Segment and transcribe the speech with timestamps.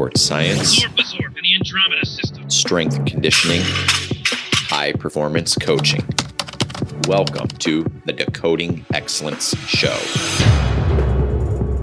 [0.00, 0.86] sports science,
[2.48, 6.02] strength conditioning, high performance coaching.
[7.06, 10.69] Welcome to the Decoding Excellence Show.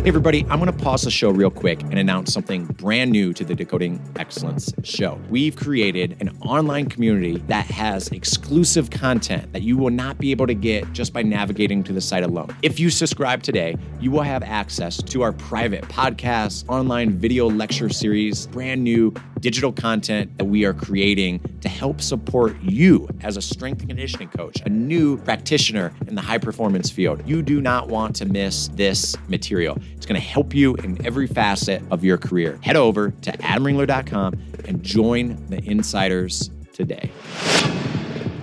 [0.07, 3.33] Hey, everybody, I'm going to pause the show real quick and announce something brand new
[3.33, 5.19] to the Decoding Excellence show.
[5.29, 10.47] We've created an online community that has exclusive content that you will not be able
[10.47, 12.55] to get just by navigating to the site alone.
[12.61, 17.89] If you subscribe today, you will have access to our private podcasts, online video lecture
[17.89, 23.41] series, brand new digital content that we are creating to help support you as a
[23.41, 27.21] strength and conditioning coach, a new practitioner in the high performance field.
[27.27, 29.77] You do not want to miss this material.
[29.95, 32.59] It's going to help you in every facet of your career.
[32.61, 34.33] Head over to adamringler.com
[34.65, 37.11] and join the insiders today.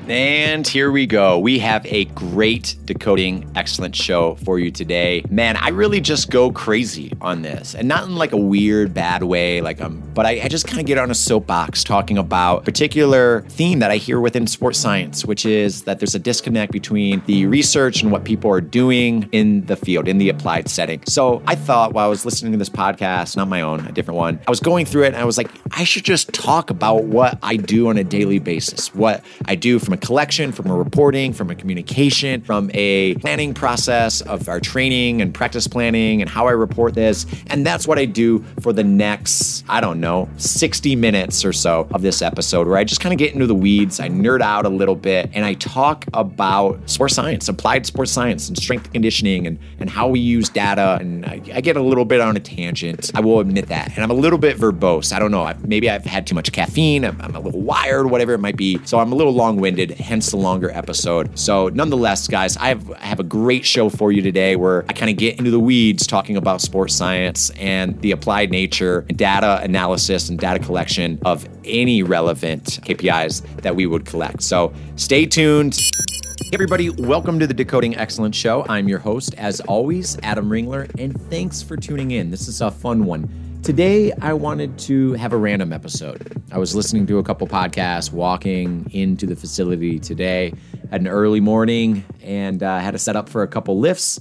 [0.06, 1.38] And here we go.
[1.38, 5.24] We have a great decoding excellent show for you today.
[5.30, 7.74] Man, I really just go crazy on this.
[7.74, 10.78] And not in like a weird, bad way, like um, but I, I just kind
[10.78, 14.78] of get on a soapbox talking about a particular theme that I hear within sports
[14.78, 19.26] science, which is that there's a disconnect between the research and what people are doing
[19.32, 21.02] in the field, in the applied setting.
[21.06, 24.18] So I thought while I was listening to this podcast, not my own, a different
[24.18, 27.04] one, I was going through it and I was like, I should just talk about
[27.04, 30.74] what I do on a daily basis, what I do from a collection, from a
[30.74, 36.28] reporting, from a communication, from a planning process of our training and practice planning and
[36.28, 37.24] how I report this.
[37.46, 41.88] And that's what I do for the next, I don't know, 60 minutes or so
[41.92, 44.66] of this episode where I just kind of get into the weeds, I nerd out
[44.66, 49.46] a little bit, and I talk about sports science, applied sports science, and strength conditioning,
[49.46, 50.98] and, and how we use data.
[51.00, 53.10] And I, I get a little bit on a tangent.
[53.14, 53.94] I will admit that.
[53.94, 55.12] And I'm a little bit verbose.
[55.12, 55.44] I don't know.
[55.44, 57.04] I, maybe I've had too much caffeine.
[57.04, 58.80] I'm, I'm a little wired, whatever it might be.
[58.84, 61.38] So I'm a little long winded, hence the longer episode.
[61.38, 64.92] So, nonetheless, guys, I have, I have a great show for you today where I
[64.92, 69.18] kind of get into the weeds talking about sports science and the applied nature, and
[69.18, 74.42] data analysis, and data collection of any relevant KPIs that we would collect.
[74.42, 75.74] So, stay tuned.
[75.74, 78.64] Hey everybody, welcome to the Decoding Excellence Show.
[78.68, 82.30] I'm your host, as always, Adam Ringler, and thanks for tuning in.
[82.30, 83.43] This is a fun one.
[83.64, 86.42] Today, I wanted to have a random episode.
[86.52, 90.52] I was listening to a couple podcasts, walking into the facility today,
[90.92, 94.20] at an early morning, and uh, had to set up for a couple lifts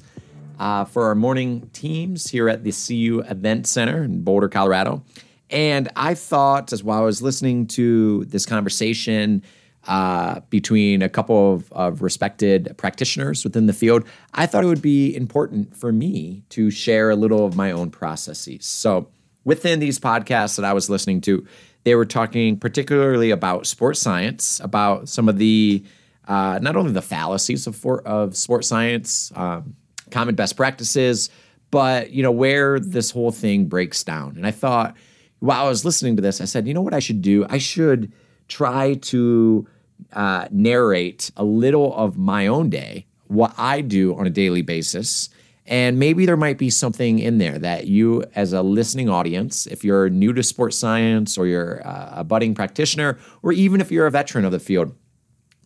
[0.60, 5.04] uh, for our morning teams here at the CU Event Center in Boulder, Colorado.
[5.50, 9.44] And I thought, as while I was listening to this conversation,
[9.88, 14.82] uh, between a couple of, of respected practitioners within the field, I thought it would
[14.82, 18.66] be important for me to share a little of my own processes.
[18.66, 19.10] So,
[19.44, 21.46] within these podcasts that I was listening to,
[21.84, 25.84] they were talking particularly about sports science, about some of the
[26.28, 29.76] uh, not only the fallacies of, for, of sports science, um,
[30.10, 31.30] common best practices,
[31.72, 34.38] but you know where this whole thing breaks down.
[34.38, 34.96] And I thought,
[35.40, 37.46] while I was listening to this, I said, you know what I should do?
[37.50, 38.14] I should
[38.48, 39.68] try to
[40.14, 45.30] uh, narrate a little of my own day, what I do on a daily basis.
[45.66, 49.84] And maybe there might be something in there that you, as a listening audience, if
[49.84, 54.06] you're new to sports science or you're uh, a budding practitioner, or even if you're
[54.06, 54.94] a veteran of the field,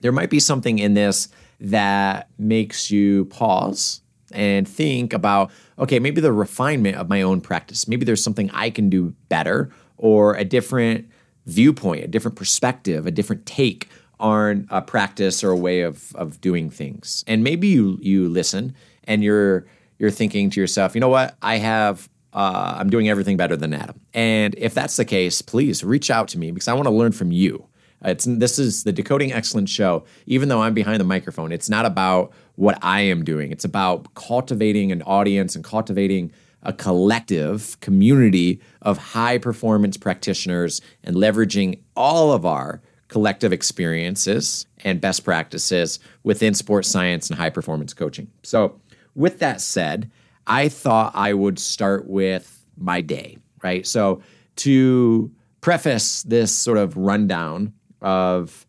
[0.01, 6.21] there might be something in this that makes you pause and think about okay, maybe
[6.21, 7.87] the refinement of my own practice.
[7.87, 11.09] Maybe there's something I can do better or a different
[11.45, 16.39] viewpoint, a different perspective, a different take on a practice or a way of of
[16.41, 17.23] doing things.
[17.25, 18.75] And maybe you you listen
[19.05, 19.65] and you're
[19.99, 21.35] you're thinking to yourself, you know what?
[21.41, 23.99] I have uh, I'm doing everything better than Adam.
[24.13, 27.11] And if that's the case, please reach out to me because I want to learn
[27.11, 27.65] from you.
[28.03, 30.05] It's this is the Decoding Excellence show.
[30.27, 33.51] Even though I'm behind the microphone, it's not about what I am doing.
[33.51, 36.31] It's about cultivating an audience and cultivating
[36.61, 44.99] a collective community of high performance practitioners and leveraging all of our collective experiences and
[44.99, 48.27] best practices within sports science and high performance coaching.
[48.43, 48.79] So,
[49.17, 50.09] with that said,
[50.45, 53.85] I thought I would start with my day, right?
[53.85, 54.21] So,
[54.57, 55.29] to
[55.59, 58.65] preface this sort of rundown of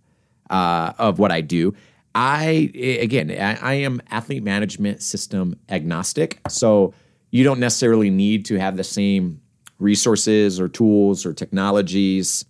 [0.50, 1.74] uh, of what I do,
[2.14, 6.40] I again I, I am athlete management system agnostic.
[6.48, 6.94] So
[7.30, 9.40] you don't necessarily need to have the same
[9.78, 12.44] resources or tools or technologies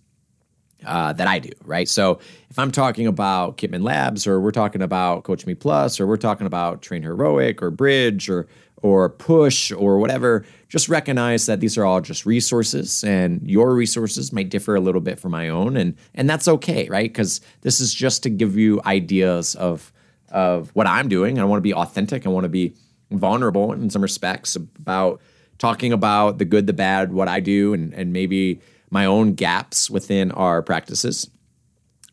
[0.85, 1.87] uh, that I do, right?
[1.87, 6.07] So if I'm talking about Kitman Labs or we're talking about Coach Me Plus or
[6.07, 8.47] we're talking about Train Heroic or Bridge or
[8.81, 14.31] or Push or whatever, just recognize that these are all just resources and your resources
[14.31, 17.13] might differ a little bit from my own and and that's okay, right?
[17.13, 19.91] Cuz this is just to give you ideas of
[20.31, 21.39] of what I'm doing.
[21.39, 22.25] I want to be authentic.
[22.25, 22.73] I want to be
[23.11, 25.19] vulnerable in some respects about
[25.57, 29.89] talking about the good, the bad, what I do, and, and maybe my own gaps
[29.89, 31.29] within our practices.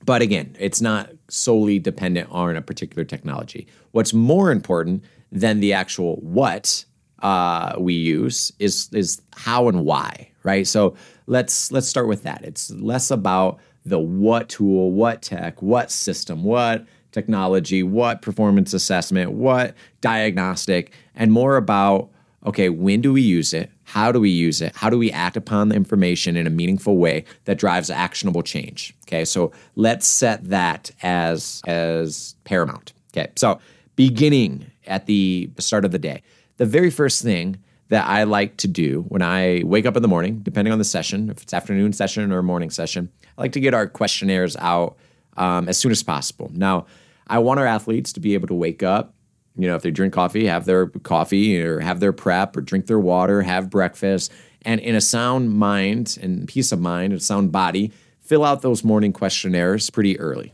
[0.04, 3.66] But again, it's not solely dependent on a particular technology.
[3.92, 6.84] What's more important than the actual what
[7.20, 10.66] uh, we use is is how and why, right?
[10.66, 10.94] So
[11.26, 12.44] let's let's start with that.
[12.44, 19.32] It's less about the what tool, what tech, what system, what technology, what performance assessment,
[19.32, 22.10] what diagnostic, and more about
[22.44, 23.72] okay, when do we use it?
[23.86, 24.74] How do we use it?
[24.74, 28.92] How do we act upon the information in a meaningful way that drives actionable change?
[29.06, 32.92] Okay, so let's set that as as paramount.
[33.12, 33.60] Okay, so
[33.94, 36.22] beginning at the start of the day,
[36.56, 40.08] the very first thing that I like to do when I wake up in the
[40.08, 43.60] morning, depending on the session, if it's afternoon session or morning session, I like to
[43.60, 44.96] get our questionnaires out
[45.36, 46.50] um, as soon as possible.
[46.52, 46.86] Now,
[47.28, 49.14] I want our athletes to be able to wake up.
[49.56, 52.86] You know, if they drink coffee, have their coffee or have their prep or drink
[52.86, 54.32] their water, have breakfast,
[54.62, 58.84] and in a sound mind and peace of mind, a sound body, fill out those
[58.84, 60.52] morning questionnaires pretty early.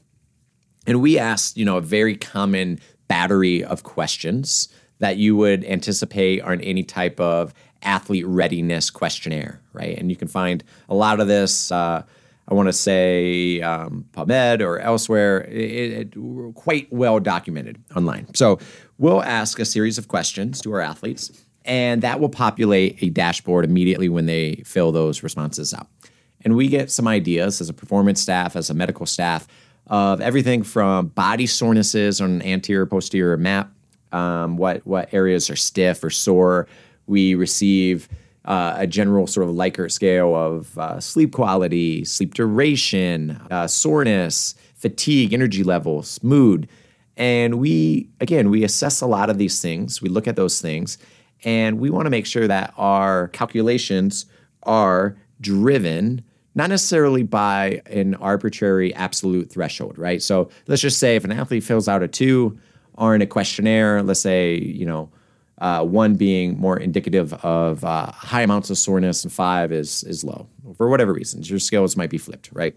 [0.86, 2.78] And we ask, you know, a very common
[3.08, 4.68] battery of questions
[4.98, 9.98] that you would anticipate on any type of athlete readiness questionnaire, right?
[9.98, 11.72] And you can find a lot of this.
[11.72, 12.02] Uh,
[12.48, 18.34] I want to say um, PubMed or elsewhere, it, it, quite well documented online.
[18.34, 18.58] So
[18.98, 23.64] we'll ask a series of questions to our athletes, and that will populate a dashboard
[23.64, 25.88] immediately when they fill those responses out.
[26.44, 29.46] And we get some ideas as a performance staff, as a medical staff,
[29.86, 33.70] of everything from body sorenesses on an anterior posterior map
[34.12, 36.68] um, what what areas are stiff or sore.
[37.06, 38.08] We receive
[38.44, 44.54] uh, a general sort of Likert scale of uh, sleep quality, sleep duration, uh, soreness,
[44.74, 46.68] fatigue, energy levels, mood,
[47.16, 50.00] and we again we assess a lot of these things.
[50.00, 50.98] We look at those things,
[51.44, 54.26] and we want to make sure that our calculations
[54.62, 56.22] are driven
[56.54, 60.22] not necessarily by an arbitrary absolute threshold, right?
[60.22, 62.58] So let's just say if an athlete fills out a two
[63.00, 65.10] in a questionnaire, let's say, you know,
[65.58, 70.24] uh, one being more indicative of uh, high amounts of soreness and five is is
[70.24, 71.48] low for whatever reasons.
[71.48, 72.76] Your scales might be flipped, right?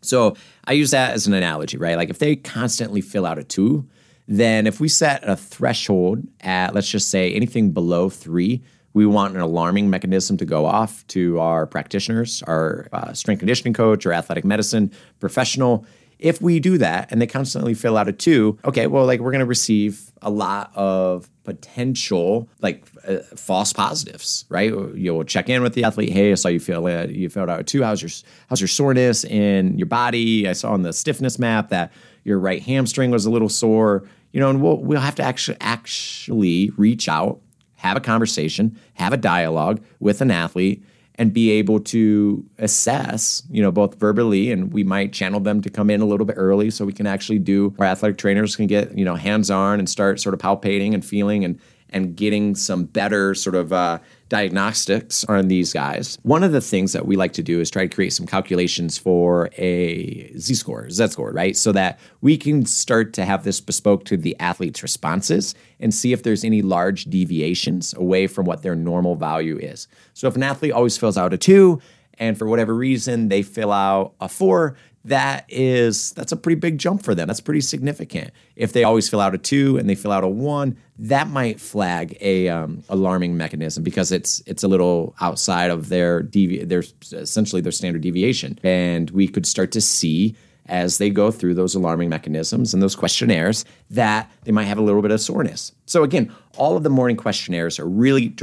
[0.00, 1.96] So I use that as an analogy, right?
[1.96, 3.88] Like if they constantly fill out a two,
[4.26, 8.62] then if we set a threshold at let's just say anything below three,
[8.92, 13.74] we want an alarming mechanism to go off to our practitioners, our uh, strength conditioning
[13.74, 14.90] coach, or athletic medicine
[15.20, 15.86] professional
[16.18, 19.30] if we do that and they constantly fill out a two, okay, well, like we're
[19.30, 24.70] going to receive a lot of potential like uh, false positives, right?
[24.94, 26.10] You'll check in with the athlete.
[26.10, 27.08] Hey, I saw you feel it.
[27.10, 27.82] You felt out a two.
[27.82, 28.10] How's your
[28.50, 30.46] how's your soreness in your body?
[30.46, 31.90] I saw on the stiffness map that
[32.22, 34.06] your right hamstring was a little sore.
[34.32, 37.40] You know, and we'll we'll have to actually actually reach out,
[37.76, 40.84] have a conversation, have a dialogue with an athlete
[41.18, 45.68] and be able to assess, you know, both verbally and we might channel them to
[45.68, 48.68] come in a little bit early so we can actually do our athletic trainers can
[48.68, 51.58] get, you know, hands on and start sort of palpating and feeling and
[51.90, 53.98] and getting some better sort of uh,
[54.28, 56.18] diagnostics on these guys.
[56.22, 58.98] One of the things that we like to do is try to create some calculations
[58.98, 61.56] for a Z score, Z score, right?
[61.56, 66.12] So that we can start to have this bespoke to the athlete's responses and see
[66.12, 69.88] if there's any large deviations away from what their normal value is.
[70.14, 71.80] So if an athlete always fills out a two,
[72.20, 76.78] and for whatever reason they fill out a four, that is that's a pretty big
[76.78, 77.28] jump for them.
[77.28, 78.30] That's pretty significant.
[78.56, 81.60] If they always fill out a two and they fill out a one, that might
[81.60, 86.82] flag a um, alarming mechanism because it's it's a little outside of their devi- their
[87.12, 90.36] essentially their standard deviation, and we could start to see
[90.66, 94.82] as they go through those alarming mechanisms and those questionnaires that they might have a
[94.82, 95.72] little bit of soreness.
[95.86, 98.34] So again, all of the morning questionnaires are really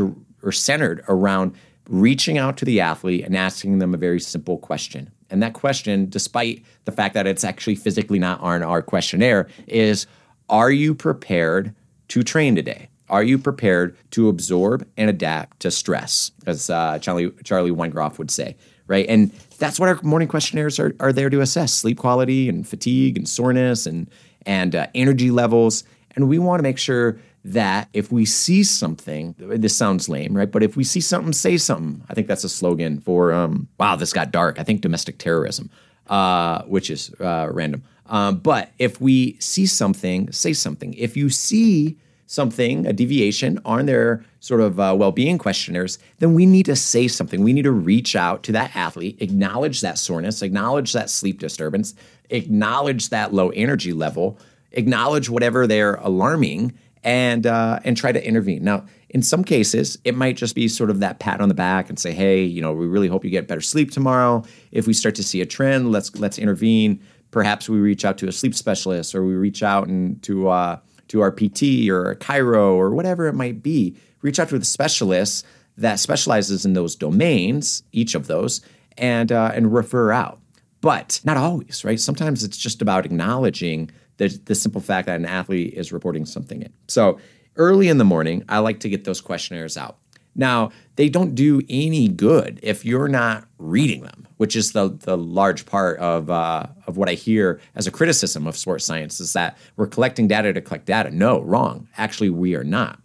[0.43, 1.55] are centered around
[1.87, 5.11] reaching out to the athlete and asking them a very simple question.
[5.29, 10.07] And that question, despite the fact that it's actually physically not on our questionnaire, is
[10.49, 11.73] Are you prepared
[12.09, 12.89] to train today?
[13.09, 18.31] Are you prepared to absorb and adapt to stress, as uh, Charlie, Charlie Weingroff would
[18.31, 18.55] say,
[18.87, 19.05] right?
[19.07, 23.17] And that's what our morning questionnaires are, are there to assess sleep quality and fatigue
[23.17, 24.09] and soreness and,
[24.45, 25.83] and uh, energy levels.
[26.15, 30.51] And we want to make sure that if we see something, this sounds lame, right?
[30.51, 32.03] But if we see something, say something.
[32.09, 34.59] I think that's a slogan for, um, wow, this got dark.
[34.59, 35.69] I think domestic terrorism,
[36.07, 37.83] uh, which is uh, random.
[38.07, 40.95] Um, but if we see something, say something.
[40.95, 46.33] If you see something, a deviation on their sort of uh, well being questionnaires, then
[46.33, 47.43] we need to say something.
[47.43, 51.93] We need to reach out to that athlete, acknowledge that soreness, acknowledge that sleep disturbance,
[52.31, 54.39] acknowledge that low energy level,
[54.71, 56.73] acknowledge whatever they're alarming
[57.05, 58.63] and uh, and try to intervene.
[58.63, 61.87] Now, in some cases, it might just be sort of that pat on the back
[61.87, 64.43] and say, "Hey, you know, we really hope you get better sleep tomorrow.
[64.71, 66.99] If we start to see a trend, let's let's intervene.
[67.29, 70.79] Perhaps we reach out to a sleep specialist, or we reach out and to uh,
[71.09, 73.95] to our PT or a chiro or whatever it might be.
[74.21, 75.45] Reach out to the specialist
[75.77, 78.61] that specializes in those domains, each of those,
[78.97, 80.39] and uh, and refer out.
[80.81, 81.99] But not always, right?
[81.99, 86.61] Sometimes it's just about acknowledging the, the simple fact that an athlete is reporting something
[86.61, 86.73] in.
[86.87, 87.19] So
[87.55, 89.97] early in the morning, I like to get those questionnaires out.
[90.35, 95.17] Now, they don't do any good if you're not reading them, which is the, the
[95.17, 99.31] large part of, uh, of what I hear as a criticism of sports science is
[99.33, 101.09] that we're collecting data to collect data.
[101.09, 101.87] No, wrong.
[101.97, 102.99] Actually, we are not.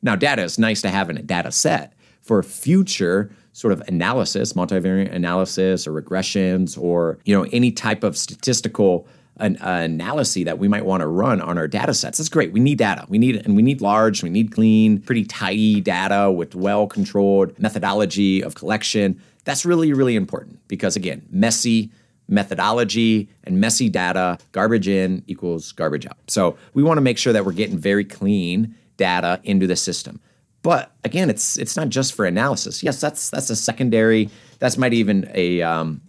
[0.00, 1.92] Now, data is nice to have in a data set
[2.22, 8.16] for future sort of analysis, multivariate analysis or regressions or, you know, any type of
[8.16, 9.08] statistical
[9.38, 12.18] an, analysis that we might want to run on our data sets.
[12.18, 12.52] That's great.
[12.52, 13.04] We need data.
[13.08, 18.42] We need and we need large, we need clean, pretty tidy data with well-controlled methodology
[18.42, 19.20] of collection.
[19.44, 21.90] That's really, really important because again, messy
[22.28, 26.18] methodology and messy data, garbage in equals garbage out.
[26.28, 30.20] So we want to make sure that we're getting very clean data into the system.
[30.62, 32.82] But again, it's it's not just for analysis.
[32.82, 34.30] Yes, that's that's a secondary.
[34.58, 36.00] That's might even a um,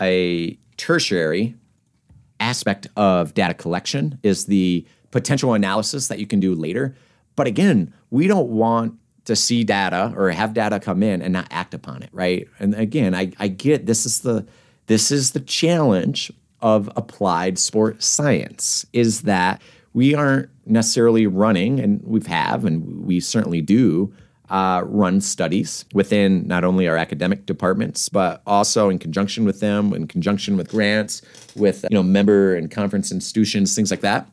[0.00, 1.56] a tertiary
[2.40, 6.94] aspect of data collection is the potential analysis that you can do later.
[7.36, 11.46] But again, we don't want to see data or have data come in and not
[11.50, 12.48] act upon it, right?
[12.58, 14.46] And again, I, I get this is the
[14.86, 19.60] this is the challenge of applied sport science is that
[19.92, 24.12] we aren't necessarily running, and we've have, and we certainly do
[24.50, 29.92] uh, run studies within not only our academic departments, but also in conjunction with them,
[29.92, 31.22] in conjunction with grants,
[31.54, 34.28] with you know member and conference institutions, things like that.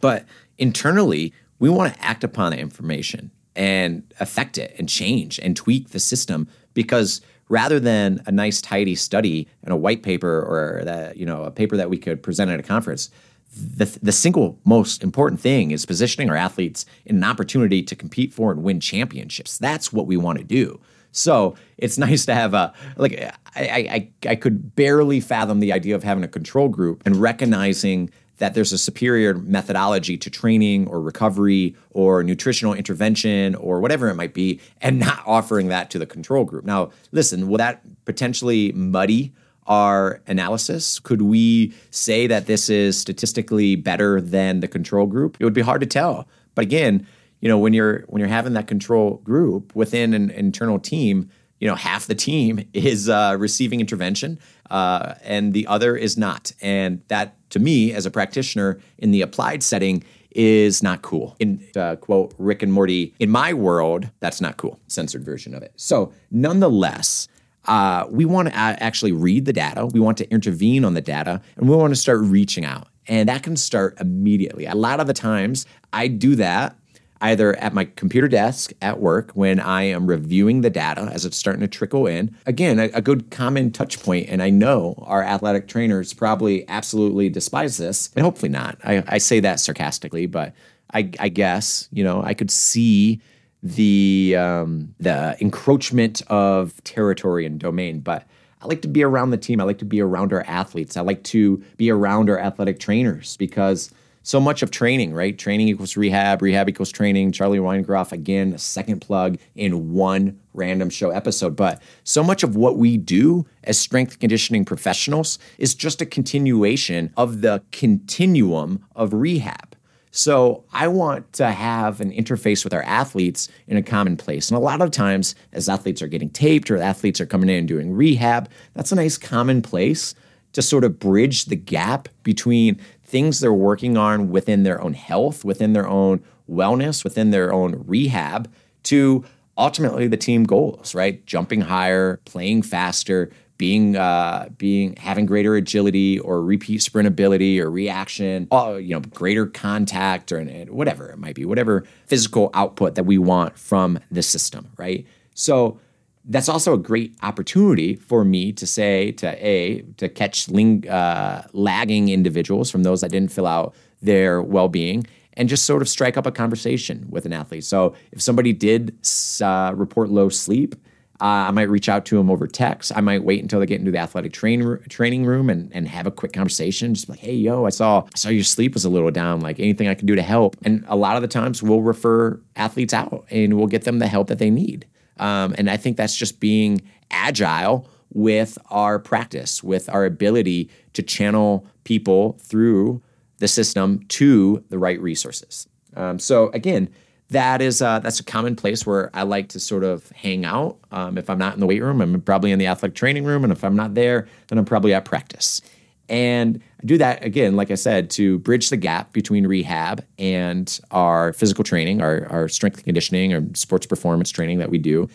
[0.00, 0.24] But
[0.58, 5.90] internally, we want to act upon the information and affect it and change and tweak
[5.90, 11.16] the system because rather than a nice tidy study and a white paper or that
[11.16, 13.10] you know a paper that we could present at a conference
[13.56, 18.32] the, the single most important thing is positioning our athletes in an opportunity to compete
[18.32, 19.58] for and win championships.
[19.58, 20.80] That's what we want to do.
[21.12, 23.20] So it's nice to have a like
[23.56, 28.10] I, I I could barely fathom the idea of having a control group and recognizing
[28.38, 34.14] that there's a superior methodology to training or recovery or nutritional intervention or whatever it
[34.14, 36.64] might be, and not offering that to the control group.
[36.64, 39.34] Now, listen, will that potentially muddy
[39.68, 40.98] our analysis?
[40.98, 45.36] Could we say that this is statistically better than the control group?
[45.38, 46.26] It would be hard to tell.
[46.54, 47.06] But again,
[47.40, 51.68] you know, when you're when you're having that control group within an internal team, you
[51.68, 54.38] know, half the team is uh, receiving intervention,
[54.70, 56.52] uh, and the other is not.
[56.60, 61.36] And that, to me, as a practitioner in the applied setting, is not cool.
[61.38, 64.78] In uh, quote Rick and Morty, in my world, that's not cool.
[64.86, 65.72] Censored version of it.
[65.76, 67.28] So, nonetheless
[67.66, 71.40] uh, we want to actually read the data, we want to intervene on the data,
[71.56, 72.88] and we want to start reaching out.
[73.06, 74.66] And that can start immediately.
[74.66, 76.76] A lot of the times, I do that
[77.20, 81.36] either at my computer desk at work when I am reviewing the data as it's
[81.36, 82.36] starting to trickle in.
[82.46, 87.28] Again, a, a, good common touch point, and I know our athletic trainers probably absolutely
[87.28, 88.78] despise this, and hopefully not.
[88.84, 90.54] I, I say that sarcastically, but
[90.92, 93.20] I, I guess, you know, I could see
[93.62, 98.26] the um, the encroachment of territory and domain, but
[98.60, 99.60] I like to be around the team.
[99.60, 100.96] I like to be around our athletes.
[100.96, 103.92] I like to be around our athletic trainers because
[104.28, 105.38] so much of training, right?
[105.38, 107.32] Training equals rehab, rehab equals training.
[107.32, 111.56] Charlie Weingroff, again, a second plug in one random show episode.
[111.56, 117.12] But so much of what we do as strength conditioning professionals is just a continuation
[117.16, 119.67] of the continuum of rehab.
[120.10, 124.50] So I want to have an interface with our athletes in a common place.
[124.50, 127.56] And a lot of times, as athletes are getting taped or athletes are coming in
[127.56, 130.14] and doing rehab, that's a nice common place
[130.52, 135.44] to sort of bridge the gap between things they're working on within their own health,
[135.44, 138.50] within their own wellness, within their own rehab,
[138.84, 139.24] to
[139.56, 141.24] ultimately the team goals, right?
[141.26, 147.70] Jumping higher, playing faster, being uh, being having greater agility or repeat sprint ability or
[147.70, 153.04] reaction, uh, you know, greater contact or whatever it might be, whatever physical output that
[153.04, 155.06] we want from the system, right?
[155.34, 155.78] So
[156.24, 161.46] that's also a great opportunity for me to say to a to catch ling, uh,
[161.52, 166.16] lagging individuals from those that didn't fill out their well-being and just sort of strike
[166.16, 167.64] up a conversation with an athlete.
[167.64, 168.96] So if somebody did
[169.40, 170.76] uh, report low sleep
[171.20, 172.92] Uh, I might reach out to them over text.
[172.94, 176.06] I might wait until they get into the athletic train, training room and, and have
[176.06, 176.94] a quick conversation.
[176.94, 179.40] Just like, hey, yo, I saw I saw your sleep was a little down.
[179.40, 180.56] Like anything I can do to help.
[180.62, 184.06] And a lot of the times we'll refer athletes out and we'll get them the
[184.06, 184.86] help that they need.
[185.18, 191.02] Um, and I think that's just being agile with our practice, with our ability to
[191.02, 193.02] channel people through
[193.38, 195.68] the system to the right resources.
[195.96, 196.90] Um, so again,
[197.30, 200.78] that is uh, that's a common place where I like to sort of hang out.
[200.90, 203.44] Um, if I'm not in the weight room, I'm probably in the athletic training room,
[203.44, 205.60] and if I'm not there, then I'm probably at practice.
[206.08, 210.80] And I do that again, like I said, to bridge the gap between rehab and
[210.90, 215.08] our physical training, our, our strength conditioning, or sports performance training that we do.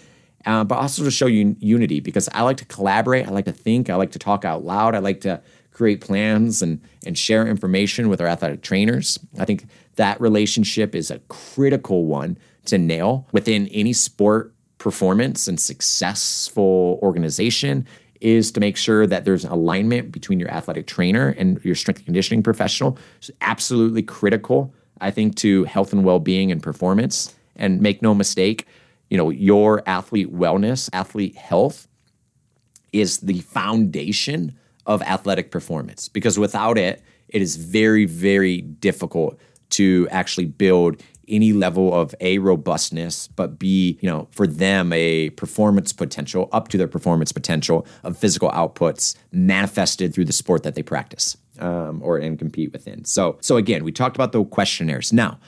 [0.45, 3.27] Uh, but also to show you unity because I like to collaborate.
[3.27, 3.89] I like to think.
[3.89, 4.93] I like to talk out loud.
[4.93, 5.41] I like to
[5.73, 9.19] create plans and and share information with our athletic trainers.
[9.39, 9.65] I think
[9.95, 17.87] that relationship is a critical one to nail within any sport performance and successful organization
[18.21, 22.05] is to make sure that there's alignment between your athletic trainer and your strength and
[22.05, 22.97] conditioning professional.
[23.17, 27.35] It's absolutely critical, I think, to health and well-being and performance.
[27.55, 28.65] And make no mistake,
[29.09, 31.87] you know, your athlete wellness, athlete health
[32.93, 39.39] is the foundation of athletic performance because without it, it is very, very difficult
[39.71, 45.29] to actually build any level of a robustness, but b you know for them a
[45.31, 50.75] performance potential up to their performance potential of physical outputs manifested through the sport that
[50.75, 53.05] they practice um, or and compete within.
[53.05, 55.13] So so again, we talked about the questionnaires.
[55.13, 55.39] Now,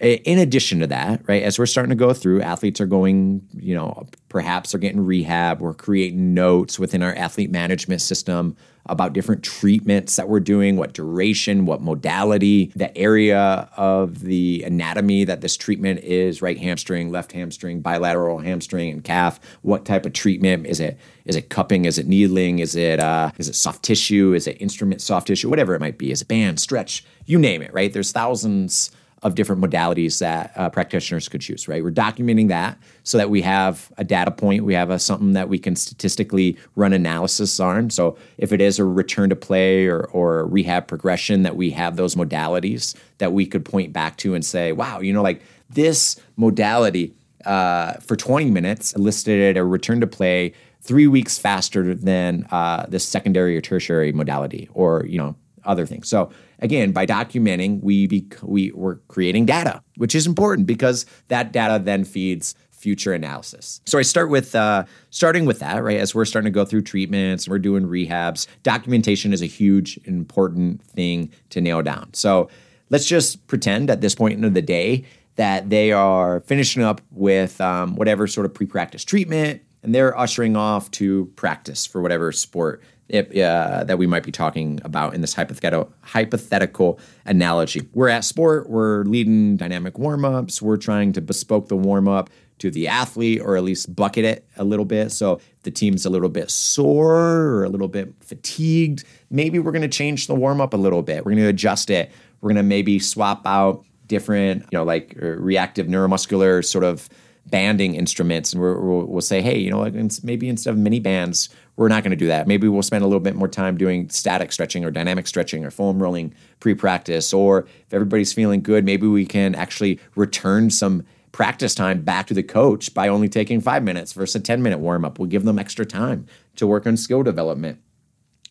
[0.00, 3.74] in addition to that, right, as we're starting to go through, athletes are going, you
[3.74, 5.60] know, perhaps they're getting rehab.
[5.60, 8.56] We're creating notes within our athlete management system
[8.88, 15.24] about different treatments that we're doing, what duration, what modality, the area of the anatomy
[15.24, 19.40] that this treatment is, right hamstring, left hamstring, bilateral hamstring, and calf.
[19.62, 20.98] What type of treatment is it?
[21.24, 21.84] Is it cupping?
[21.84, 22.58] Is it needling?
[22.58, 24.32] Is it uh, is it soft tissue?
[24.32, 25.48] Is it instrument soft tissue?
[25.48, 26.10] Whatever it might be.
[26.10, 27.04] Is it band, stretch?
[27.26, 27.92] You name it, right?
[27.92, 28.90] There's thousands
[29.22, 31.82] of different modalities that uh, practitioners could choose, right?
[31.82, 35.48] We're documenting that so that we have a data point, we have a, something that
[35.48, 37.90] we can statistically run analysis on.
[37.90, 41.96] So if it is a return to play or, or rehab progression, that we have
[41.96, 46.20] those modalities that we could point back to and say, wow, you know, like this
[46.36, 52.86] modality uh, for 20 minutes elicited a return to play three weeks faster than uh,
[52.98, 56.08] secondary or tertiary modality or, you know, other things.
[56.08, 61.52] So again, by documenting, we bec- we we're creating data, which is important because that
[61.52, 63.80] data then feeds future analysis.
[63.86, 65.98] So I start with uh, starting with that, right?
[65.98, 68.46] As we're starting to go through treatments, we're doing rehabs.
[68.62, 72.14] Documentation is a huge, important thing to nail down.
[72.14, 72.48] So
[72.90, 77.60] let's just pretend at this point in the day that they are finishing up with
[77.60, 82.82] um, whatever sort of pre-practice treatment, and they're ushering off to practice for whatever sport
[83.08, 87.88] it, uh, that we might be talking about in this hypothetical hypothetical analogy.
[87.94, 92.30] We're at sport, we're leading dynamic warm ups, we're trying to bespoke the warm up
[92.58, 95.10] to the athlete or at least bucket it a little bit.
[95.12, 99.72] So if the team's a little bit sore or a little bit fatigued, maybe we're
[99.72, 101.24] going to change the warm up a little bit.
[101.24, 102.10] We're going to adjust it.
[102.40, 107.08] We're going to maybe swap out different, you know, like uh, reactive neuromuscular sort of
[107.50, 109.90] banding instruments and we will we'll say hey you know
[110.22, 112.48] maybe instead of mini bands we're not going to do that.
[112.48, 115.70] Maybe we'll spend a little bit more time doing static stretching or dynamic stretching or
[115.70, 121.76] foam rolling pre-practice or if everybody's feeling good maybe we can actually return some practice
[121.76, 125.04] time back to the coach by only taking five minutes versus a 10 minute warm
[125.04, 127.78] up we'll give them extra time to work on skill development.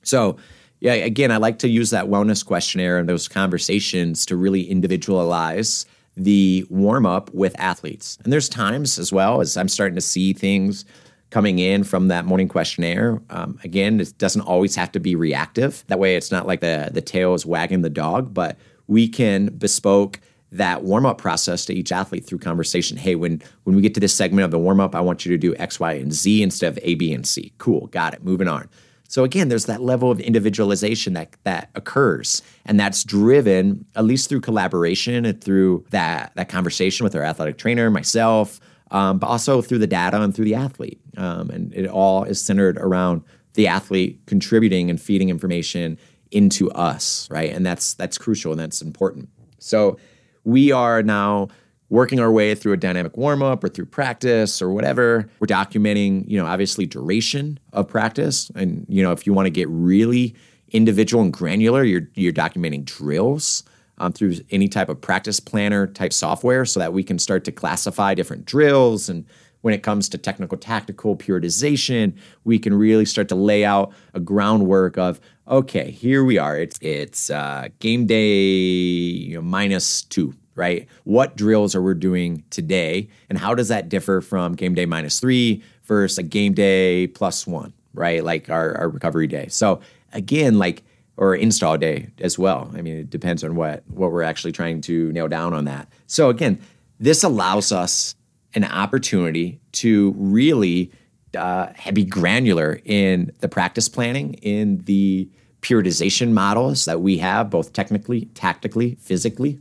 [0.04, 0.38] So
[0.80, 5.86] yeah again i like to use that wellness questionnaire and those conversations to really individualize
[6.16, 8.18] the warm up with athletes.
[8.24, 10.84] And there's times as well as I'm starting to see things
[11.30, 13.22] coming in from that morning questionnaire.
[13.30, 15.84] Um, again, it doesn't always have to be reactive.
[15.88, 19.48] That way, it's not like the the tail is wagging the dog, but we can
[19.48, 20.20] bespoke
[20.52, 22.98] that warm up process to each athlete through conversation.
[22.98, 25.32] Hey, when when we get to this segment of the warm up, I want you
[25.32, 27.54] to do X, Y, and Z instead of A, B, and C.
[27.58, 28.24] Cool, got it.
[28.24, 28.70] Moving on.
[29.10, 34.30] So again, there's that level of individualization that that occurs, and that's driven at least
[34.30, 38.60] through collaboration and through that that conversation with our athletic trainer, myself,
[38.92, 41.00] um, but also through the data and through the athlete.
[41.18, 43.24] Um, and it all is centered around
[43.54, 45.98] the athlete contributing and feeding information
[46.32, 47.52] into us, right?
[47.52, 49.30] And that's that's crucial and that's important.
[49.60, 49.98] So
[50.44, 51.50] we are now
[51.90, 55.30] working our way through a dynamic warm up or through practice or whatever.
[55.40, 58.52] We're documenting, you know, obviously duration of practice.
[58.56, 60.36] And, you know, if you want to get really
[60.70, 63.64] individual and granular, you're, you're documenting drills
[63.98, 67.52] um, through any type of practice planner type software so that we can start to
[67.52, 69.26] classify different drills and
[69.62, 74.20] when it comes to technical tactical periodization, we can really start to lay out a
[74.20, 76.58] groundwork of okay, here we are.
[76.58, 80.88] It's it's uh, game day you know, minus two, right?
[81.04, 85.20] What drills are we doing today, and how does that differ from game day minus
[85.20, 88.24] three versus a game day plus one, right?
[88.24, 89.48] Like our, our recovery day.
[89.48, 89.82] So
[90.14, 90.84] again, like
[91.18, 92.72] or install day as well.
[92.76, 95.90] I mean, it depends on what what we're actually trying to nail down on that.
[96.06, 96.60] So again,
[97.00, 98.16] this allows us
[98.54, 100.92] an opportunity to really
[101.36, 105.30] uh, be granular in the practice planning, in the
[105.62, 109.60] periodization models that we have, both technically, tactically, physically.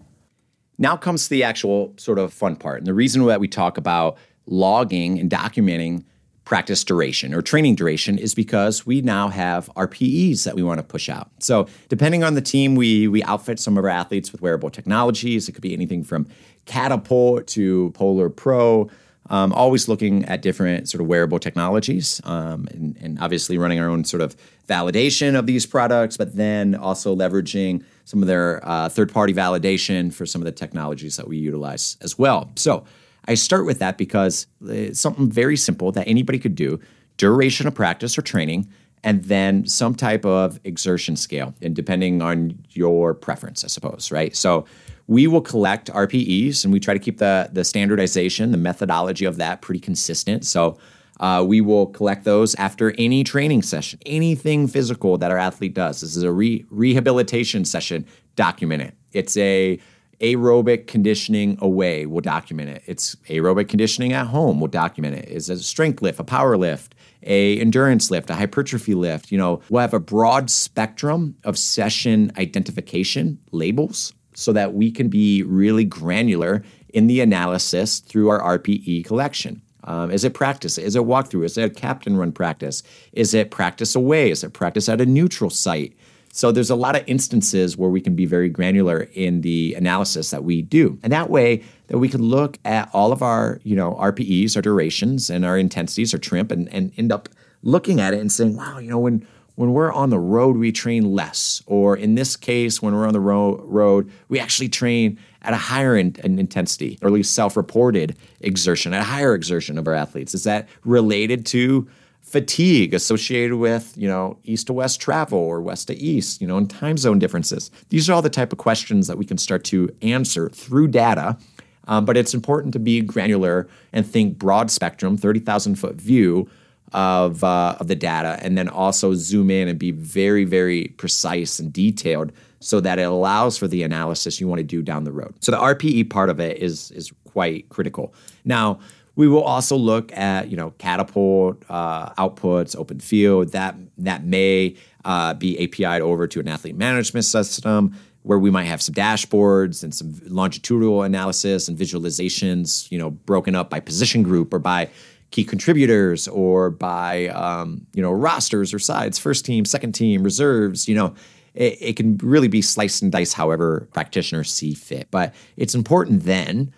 [0.78, 2.78] Now comes the actual sort of fun part.
[2.78, 6.04] And the reason that we talk about logging and documenting
[6.46, 10.78] practice duration or training duration is because we now have our PEs that we want
[10.78, 11.28] to push out.
[11.40, 15.48] So depending on the team, we we outfit some of our athletes with wearable technologies.
[15.48, 16.26] It could be anything from
[16.64, 18.88] Catapult to Polar Pro.
[19.28, 23.88] Um, always looking at different sort of wearable technologies um, and, and, obviously running our
[23.88, 24.36] own sort of
[24.68, 30.14] validation of these products, but then also leveraging some of their uh, third party validation
[30.14, 32.52] for some of the technologies that we utilize as well.
[32.54, 32.84] So
[33.28, 36.80] I start with that because it's something very simple that anybody could do
[37.16, 38.68] duration of practice or training,
[39.02, 44.34] and then some type of exertion scale, and depending on your preference, I suppose, right?
[44.36, 44.66] So
[45.06, 49.36] we will collect RPEs and we try to keep the, the standardization, the methodology of
[49.36, 50.44] that pretty consistent.
[50.44, 50.78] So
[51.20, 56.00] uh, we will collect those after any training session, anything physical that our athlete does.
[56.00, 58.94] This is a re- rehabilitation session, document it.
[59.12, 59.78] It's a
[60.20, 62.82] aerobic conditioning away, we'll document it.
[62.86, 65.28] It's aerobic conditioning at home, we'll document it.
[65.28, 69.30] Is a strength lift, a power lift, a endurance lift, a hypertrophy lift.
[69.30, 75.08] You know, we'll have a broad spectrum of session identification labels so that we can
[75.08, 79.62] be really granular in the analysis through our RPE collection.
[79.84, 80.78] Um, is it practice?
[80.78, 81.44] Is it walkthrough?
[81.44, 82.82] Is it a captain run practice?
[83.12, 84.30] Is it practice away?
[84.30, 85.96] Is it practice at a neutral site?
[86.36, 90.28] So there's a lot of instances where we can be very granular in the analysis
[90.32, 90.98] that we do.
[91.02, 94.60] And that way that we can look at all of our, you know, RPEs, our
[94.60, 97.30] durations and our intensities or trimp and, and end up
[97.62, 100.70] looking at it and saying, wow, you know, when when we're on the road, we
[100.70, 101.62] train less.
[101.64, 105.56] Or in this case, when we're on the ro- road, we actually train at a
[105.56, 109.94] higher in intensity, or at least self reported exertion, at a higher exertion of our
[109.94, 110.34] athletes.
[110.34, 111.88] Is that related to
[112.26, 116.56] fatigue associated with you know east to west travel or west to east you know
[116.56, 117.70] and time zone differences.
[117.88, 121.38] These are all the type of questions that we can start to answer through data
[121.86, 126.48] um, but it's important to be granular and think broad spectrum 30000 foot view
[126.92, 131.58] of, uh, of the data and then also zoom in and be very very precise
[131.58, 135.12] and detailed so that it allows for the analysis you want to do down the
[135.12, 135.32] road.
[135.40, 138.14] So the rpe part of it is is quite critical.
[138.44, 138.80] Now
[139.16, 144.76] we will also look at you know catapult uh, outputs, open field that that may
[145.04, 149.82] uh, be API'd over to an athlete management system where we might have some dashboards
[149.82, 154.90] and some longitudinal analysis and visualizations, you know, broken up by position group or by
[155.30, 160.86] key contributors or by um, you know rosters or sides, first team, second team, reserves,
[160.86, 161.14] you know.
[161.54, 165.08] It, it can really be sliced and diced however practitioners see fit.
[165.10, 166.70] But it's important then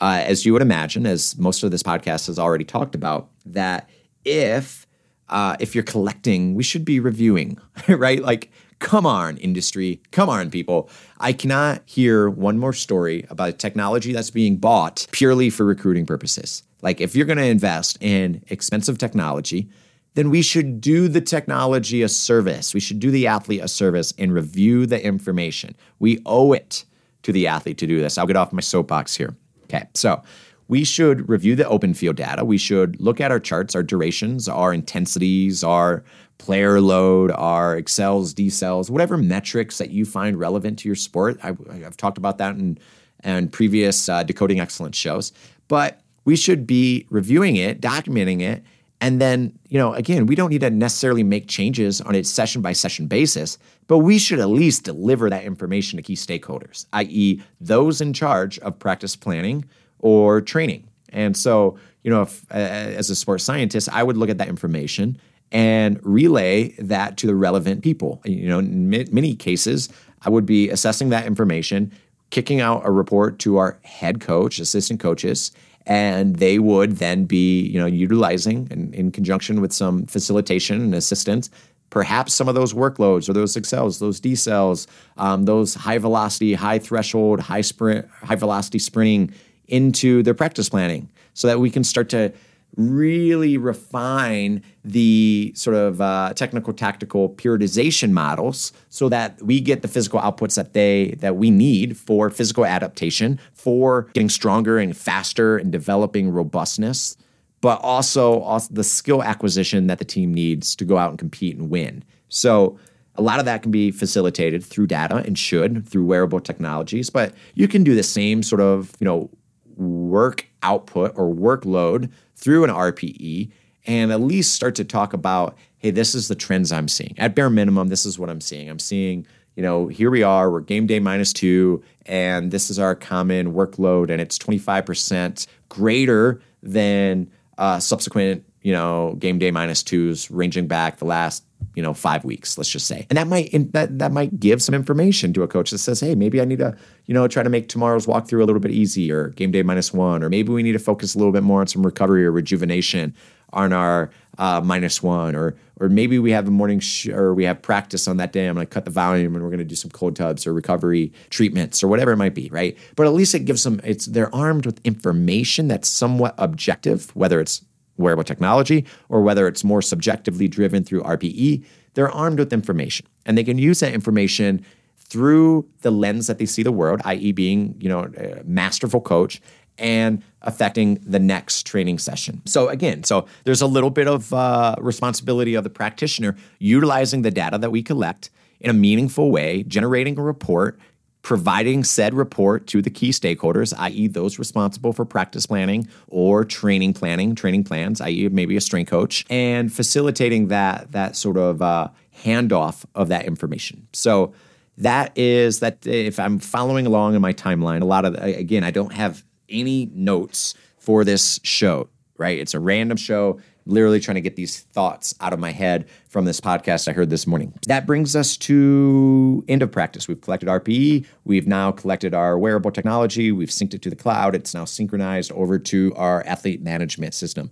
[0.00, 3.88] uh, as you would imagine, as most of this podcast has already talked about, that
[4.24, 4.86] if
[5.28, 8.22] uh, if you're collecting, we should be reviewing, right?
[8.22, 10.88] Like, come on, industry, come on, people.
[11.18, 16.62] I cannot hear one more story about technology that's being bought purely for recruiting purposes.
[16.82, 19.68] Like, if you're going to invest in expensive technology,
[20.14, 22.72] then we should do the technology a service.
[22.72, 25.76] We should do the athlete a service and review the information.
[25.98, 26.84] We owe it
[27.22, 28.16] to the athlete to do this.
[28.16, 29.36] I'll get off my soapbox here.
[29.66, 30.22] Okay, so
[30.68, 32.44] we should review the OpenField data.
[32.44, 36.02] We should look at our charts, our durations, our intensities, our
[36.38, 41.38] player load, our accels, decels, whatever metrics that you find relevant to your sport.
[41.42, 42.78] I, have talked about that in,
[43.24, 45.32] in previous uh, Decoding Excellence shows.
[45.68, 48.64] But we should be reviewing it, documenting it,
[49.00, 52.62] and then, you know, again, we don't need to necessarily make changes on a session
[52.62, 57.42] by session basis, but we should at least deliver that information to key stakeholders, i.e.,
[57.60, 59.64] those in charge of practice planning
[59.98, 60.88] or training.
[61.10, 64.48] And so, you know, if, uh, as a sports scientist, I would look at that
[64.48, 65.18] information
[65.52, 68.20] and relay that to the relevant people.
[68.24, 69.88] You know, in many cases,
[70.22, 71.92] I would be assessing that information,
[72.30, 75.52] kicking out a report to our head coach, assistant coaches,
[75.86, 80.94] and they would then be you know utilizing in, in conjunction with some facilitation and
[80.94, 81.50] assistance
[81.90, 86.78] perhaps some of those workloads or those accels those decels um, those high velocity high
[86.78, 89.32] threshold high sprint high velocity sprinting
[89.68, 92.32] into their practice planning so that we can start to
[92.76, 99.88] really refine the sort of uh, technical tactical periodization models so that we get the
[99.88, 105.56] physical outputs that they that we need for physical adaptation for getting stronger and faster
[105.56, 107.16] and developing robustness
[107.62, 111.56] but also, also the skill acquisition that the team needs to go out and compete
[111.56, 112.04] and win.
[112.28, 112.78] So
[113.16, 117.32] a lot of that can be facilitated through data and should through wearable technologies but
[117.54, 119.30] you can do the same sort of you know
[119.76, 123.50] work output or workload through an RPE
[123.86, 127.14] and at least start to talk about, hey, this is the trends I'm seeing.
[127.18, 128.68] At bare minimum, this is what I'm seeing.
[128.68, 132.78] I'm seeing, you know, here we are, we're game day minus two, and this is
[132.78, 139.84] our common workload, and it's 25% greater than uh, subsequent, you know, game day minus
[139.84, 141.44] twos ranging back the last
[141.76, 143.06] you know five weeks let's just say.
[143.08, 146.16] And that might that, that might give some information to a coach that says hey
[146.16, 146.76] maybe i need to
[147.06, 150.22] you know try to make tomorrow's walkthrough a little bit easier game day minus one
[150.24, 153.14] or maybe we need to focus a little bit more on some recovery or rejuvenation
[153.52, 157.44] on our uh, minus one or or maybe we have a morning sh- or we
[157.44, 159.64] have practice on that day i'm going to cut the volume and we're going to
[159.64, 162.76] do some cold tubs or recovery treatments or whatever it might be right?
[162.96, 167.40] But at least it gives them it's they're armed with information that's somewhat objective whether
[167.40, 167.62] it's
[167.96, 173.36] wearable technology or whether it's more subjectively driven through RPE, they're armed with information and
[173.36, 174.64] they can use that information
[174.98, 179.40] through the lens that they see the world, i.e., being you know a masterful coach
[179.78, 182.40] and affecting the next training session.
[182.46, 187.30] So again, so there's a little bit of uh, responsibility of the practitioner utilizing the
[187.30, 188.30] data that we collect
[188.60, 190.78] in a meaningful way, generating a report,
[191.26, 196.94] providing said report to the key stakeholders, i.e., those responsible for practice planning or training
[196.94, 201.88] planning, training plans, i.e., maybe a strength coach, and facilitating that that sort of uh,
[202.22, 203.88] handoff of that information.
[203.92, 204.34] So
[204.78, 208.70] that is that if I'm following along in my timeline, a lot of again, I
[208.70, 211.88] don't have any notes for this show.
[212.18, 215.86] Right, it's a random show literally trying to get these thoughts out of my head
[216.08, 217.52] from this podcast I heard this morning.
[217.66, 220.08] That brings us to end of practice.
[220.08, 224.34] We've collected RPE, we've now collected our wearable technology, we've synced it to the cloud,
[224.34, 227.50] it's now synchronized over to our athlete management system.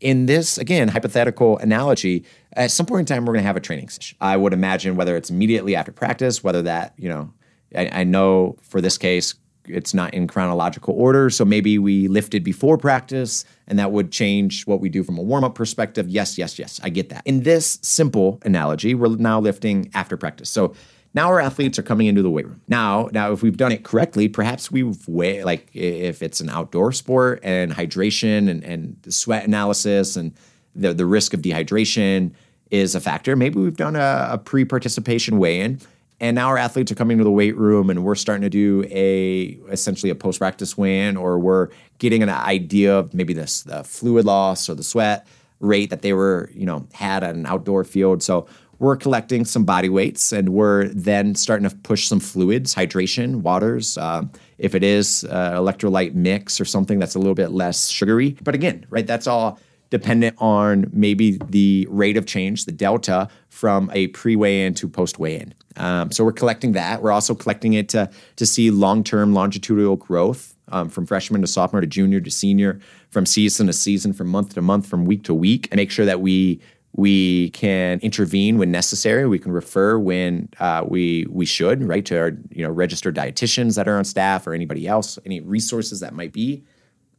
[0.00, 3.60] In this, again, hypothetical analogy, at some point in time, we're going to have a
[3.60, 4.18] training session.
[4.20, 7.32] I would imagine whether it's immediately after practice, whether that, you know,
[7.74, 9.34] I, I know for this case,
[9.66, 11.30] it's not in chronological order.
[11.30, 15.22] So maybe we lifted before practice and that would change what we do from a
[15.22, 16.08] warm up perspective.
[16.08, 16.80] Yes, yes, yes.
[16.82, 17.22] I get that.
[17.24, 20.50] In this simple analogy, we're now lifting after practice.
[20.50, 20.74] So
[21.14, 22.60] now our athletes are coming into the weight room.
[22.68, 26.92] Now, now if we've done it correctly, perhaps we've way like if it's an outdoor
[26.92, 30.34] sport and hydration and, and the sweat analysis and
[30.74, 32.32] the, the risk of dehydration
[32.70, 33.36] is a factor.
[33.36, 35.80] Maybe we've done a, a pre-participation weigh-in
[36.20, 38.84] and now our athletes are coming to the weight room and we're starting to do
[38.90, 43.82] a essentially a post practice weigh-in or we're getting an idea of maybe this the
[43.84, 45.26] fluid loss or the sweat
[45.60, 48.22] rate that they were you know had at an outdoor field.
[48.22, 48.46] So
[48.78, 53.96] we're collecting some body weights and we're then starting to push some fluids hydration waters
[53.98, 54.24] uh,
[54.58, 58.36] if it is uh, electrolyte mix or something that's a little bit less sugary.
[58.42, 59.58] But again right that's all
[59.94, 66.12] dependent on maybe the rate of change the delta from a pre-weigh-in to post-weigh-in um,
[66.12, 67.02] so we're collecting that.
[67.02, 71.46] We're also collecting it to, to see long term longitudinal growth um, from freshman to
[71.46, 72.80] sophomore to junior to senior,
[73.10, 76.06] from season to season, from month to month, from week to week, and make sure
[76.06, 76.60] that we
[76.96, 79.26] we can intervene when necessary.
[79.26, 83.74] We can refer when uh, we we should, right, to our you know registered dietitians
[83.76, 86.62] that are on staff or anybody else, any resources that might be.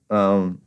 [0.10, 0.62] Um,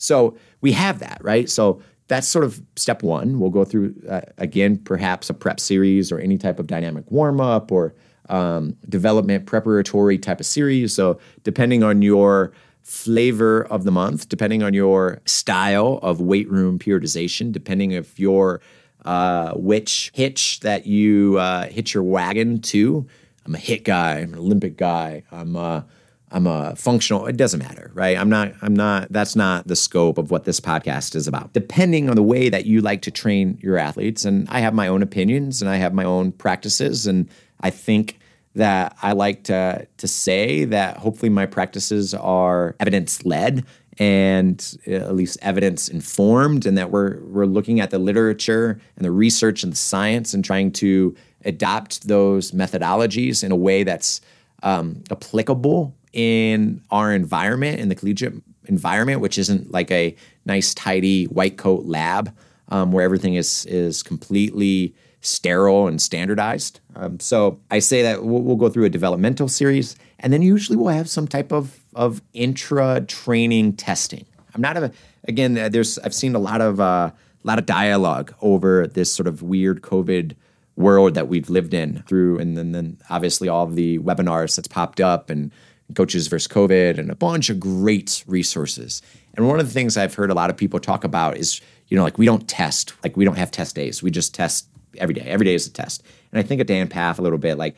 [0.00, 1.48] so we have that, right?
[1.48, 3.38] So that's sort of step one.
[3.38, 7.40] We'll go through, uh, again, perhaps a prep series or any type of dynamic warm
[7.40, 7.94] up or
[8.28, 10.94] um, development preparatory type of series.
[10.94, 16.78] So, depending on your flavor of the month, depending on your style of weight room
[16.78, 18.60] periodization, depending if your
[19.04, 23.06] uh, which hitch that you uh, hitch your wagon to.
[23.46, 24.18] I'm a HIIT guy.
[24.18, 25.22] I'm an Olympic guy.
[25.32, 25.86] I'm a
[26.32, 28.16] I'm a functional, it doesn't matter, right?
[28.16, 31.52] I'm not, I'm not, that's not the scope of what this podcast is about.
[31.52, 34.86] Depending on the way that you like to train your athletes, and I have my
[34.86, 37.28] own opinions and I have my own practices, and
[37.60, 38.20] I think
[38.54, 43.64] that I like to to say that hopefully my practices are evidence led
[43.98, 49.04] and uh, at least evidence informed and that we're we're looking at the literature and
[49.04, 51.14] the research and the science and trying to
[51.44, 54.20] adopt those methodologies in a way that's
[54.62, 58.34] um, applicable in our environment, in the collegiate
[58.66, 62.34] environment, which isn't like a nice, tidy white coat lab
[62.70, 66.80] um, where everything is is completely sterile and standardized.
[66.96, 70.76] Um, so I say that we'll, we'll, go through a developmental series, and then usually
[70.76, 74.24] we'll have some type of of intra training testing.
[74.54, 74.92] I'm not a
[75.24, 75.58] again.
[75.58, 79.26] uh, There's I've seen a lot of uh, a lot of dialogue over this sort
[79.26, 80.34] of weird COVID
[80.76, 84.68] world that we've lived in through, and then, then obviously all of the webinars that's
[84.68, 85.52] popped up and
[85.94, 89.02] coaches versus COVID and a bunch of great resources.
[89.34, 91.96] And one of the things I've heard a lot of people talk about is, you
[91.96, 94.02] know, like we don't test, like we don't have test days.
[94.02, 94.66] We just test
[94.98, 95.22] every day.
[95.22, 96.02] Every day is a test.
[96.32, 97.76] And I think of Dan Pfaff a little bit like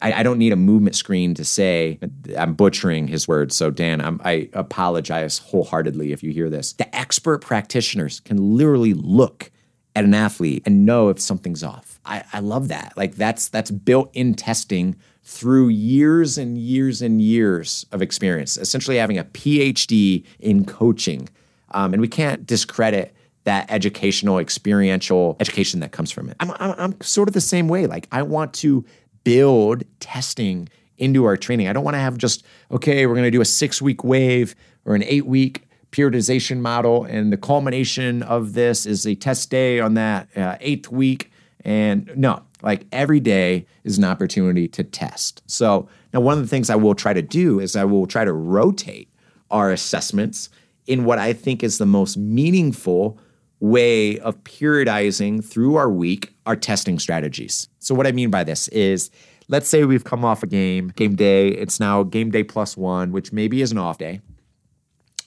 [0.00, 1.98] I, I don't need a movement screen to say
[2.36, 3.54] I'm butchering his words.
[3.54, 6.72] So Dan, I'm, I apologize wholeheartedly if you hear this.
[6.72, 9.50] The expert practitioners can literally look
[9.94, 12.00] at an athlete and know if something's off.
[12.04, 12.94] I, I love that.
[12.96, 18.56] Like that's that's built in testing through years and years and years of experience.
[18.56, 21.28] Essentially having a PhD in coaching,
[21.70, 26.36] um, and we can't discredit that educational, experiential education that comes from it.
[26.40, 27.86] I'm, I'm, I'm sort of the same way.
[27.86, 28.84] Like I want to
[29.24, 31.68] build testing into our training.
[31.68, 34.54] I don't want to have just okay, we're going to do a six week wave
[34.84, 39.78] or an eight week periodization model, and the culmination of this is a test day
[39.78, 41.30] on that uh, eighth week.
[41.64, 45.42] And no, like every day is an opportunity to test.
[45.46, 48.24] So now, one of the things I will try to do is I will try
[48.24, 49.08] to rotate
[49.50, 50.48] our assessments
[50.86, 53.18] in what I think is the most meaningful
[53.60, 57.68] way of periodizing through our week our testing strategies.
[57.78, 59.10] So, what I mean by this is
[59.48, 63.12] let's say we've come off a game, game day, it's now game day plus one,
[63.12, 64.20] which maybe is an off day.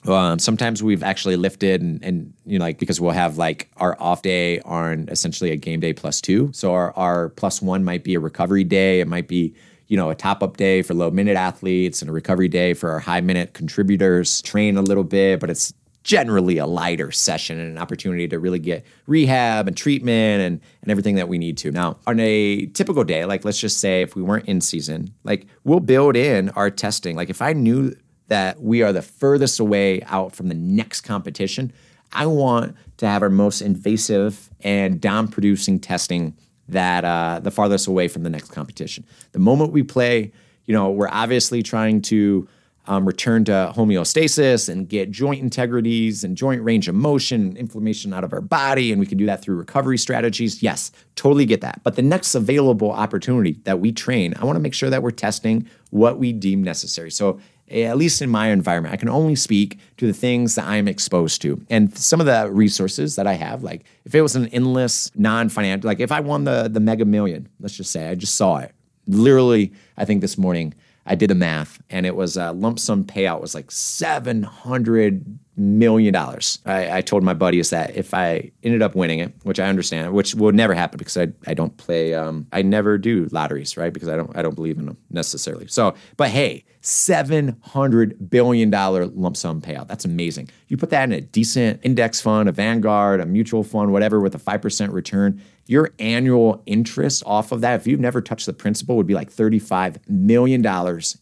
[0.08, 4.00] Um, sometimes we've actually lifted and, and you know like because we'll have like our
[4.00, 6.52] off day on essentially a game day plus two.
[6.54, 9.00] So our, our plus one might be a recovery day.
[9.00, 9.56] It might be
[9.88, 12.92] you know a top up day for low minute athletes and a recovery day for
[12.92, 14.42] our high minute contributors.
[14.42, 15.74] Train a little bit, but it's
[16.06, 20.92] generally a lighter session and an opportunity to really get rehab and treatment and, and
[20.92, 21.72] everything that we need to.
[21.72, 25.48] Now, on a typical day, like let's just say if we weren't in season, like
[25.64, 27.16] we'll build in our testing.
[27.16, 27.96] Like if I knew
[28.28, 31.72] that we are the furthest away out from the next competition,
[32.12, 36.36] I want to have our most invasive and down producing testing
[36.70, 39.06] that uh, the farthest away from the next competition.
[39.34, 40.32] The moment we play,
[40.66, 42.48] you know, we're obviously trying to
[42.88, 48.24] um, return to homeostasis and get joint integrities and joint range of motion, inflammation out
[48.24, 50.62] of our body, and we can do that through recovery strategies.
[50.62, 51.82] Yes, totally get that.
[51.84, 55.12] But the next available opportunity that we train, I want to make sure that we're
[55.12, 57.12] testing what we deem necessary.
[57.12, 60.66] So Eh, at least in my environment, I can only speak to the things that
[60.68, 61.64] I'm exposed to.
[61.70, 65.88] And some of the resources that I have, like if it was an endless, non-financial,
[65.88, 68.74] like if I won the the mega million, let's just say I just saw it.
[69.08, 70.74] Literally, I think this morning
[71.08, 75.40] I did the math and it was a lump sum payout was like seven hundred
[75.58, 76.60] million dollars.
[76.66, 80.14] I, I told my buddies that if I ended up winning it, which I understand,
[80.14, 83.94] which will never happen because I, I don't play um, I never do lotteries, right?
[83.94, 85.68] Because I don't I don't believe in them necessarily.
[85.68, 89.88] So, but hey, seven hundred billion dollar lump sum payout.
[89.88, 90.50] That's amazing.
[90.68, 94.36] You put that in a decent index fund, a Vanguard, a mutual fund, whatever, with
[94.36, 95.42] a five percent return.
[95.68, 99.32] Your annual interest off of that, if you've never touched the principal, would be like
[99.32, 100.64] $35 million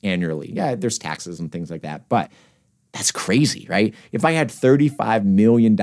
[0.03, 0.51] annually.
[0.51, 2.29] Yeah, there's taxes and things like that, but
[2.93, 3.93] that's crazy, right?
[4.11, 5.75] If I had $35 million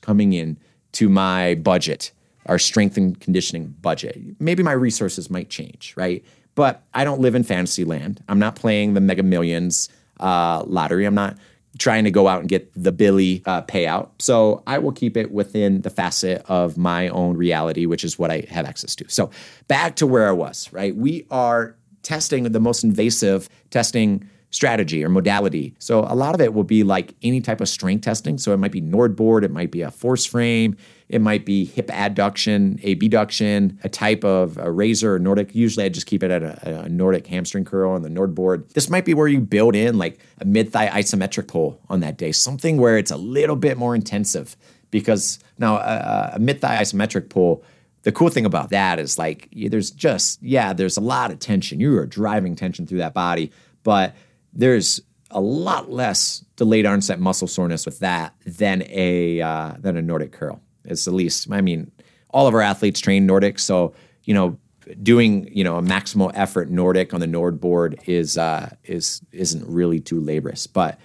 [0.00, 0.58] coming in
[0.92, 2.12] to my budget,
[2.46, 6.24] our strength and conditioning budget, maybe my resources might change, right?
[6.54, 8.22] But I don't live in fantasy land.
[8.28, 9.88] I'm not playing the mega millions
[10.20, 11.04] uh, lottery.
[11.04, 11.36] I'm not
[11.78, 14.10] trying to go out and get the Billy uh, payout.
[14.18, 18.30] So I will keep it within the facet of my own reality, which is what
[18.30, 19.08] I have access to.
[19.08, 19.30] So
[19.68, 20.94] back to where I was, right?
[20.94, 25.74] We are testing the most invasive testing strategy or modality.
[25.78, 28.38] So a lot of it will be like any type of strength testing.
[28.38, 30.76] So it might be NordBord, it might be a force frame,
[31.08, 35.54] it might be hip adduction, abduction, a type of a razor or Nordic.
[35.54, 38.72] Usually I just keep it at a, a Nordic hamstring curl on the NordBord.
[38.72, 42.16] This might be where you build in like a mid thigh isometric pull on that
[42.16, 44.56] day, something where it's a little bit more intensive
[44.90, 47.62] because now uh, uh, a, a mid thigh isometric pull
[48.04, 51.80] the cool thing about that is like there's just yeah there's a lot of tension
[51.80, 53.50] you are driving tension through that body
[53.82, 54.14] but
[54.58, 60.02] there's a lot less delayed onset muscle soreness with that than a uh, than a
[60.02, 60.60] Nordic curl.
[60.84, 61.50] It's the least.
[61.50, 61.90] I mean,
[62.30, 63.94] all of our athletes train Nordic, so
[64.24, 64.58] you know,
[65.02, 70.00] doing you know a maximal effort Nordic on the NordBord is uh, is isn't really
[70.00, 70.66] too laborious.
[70.66, 70.98] But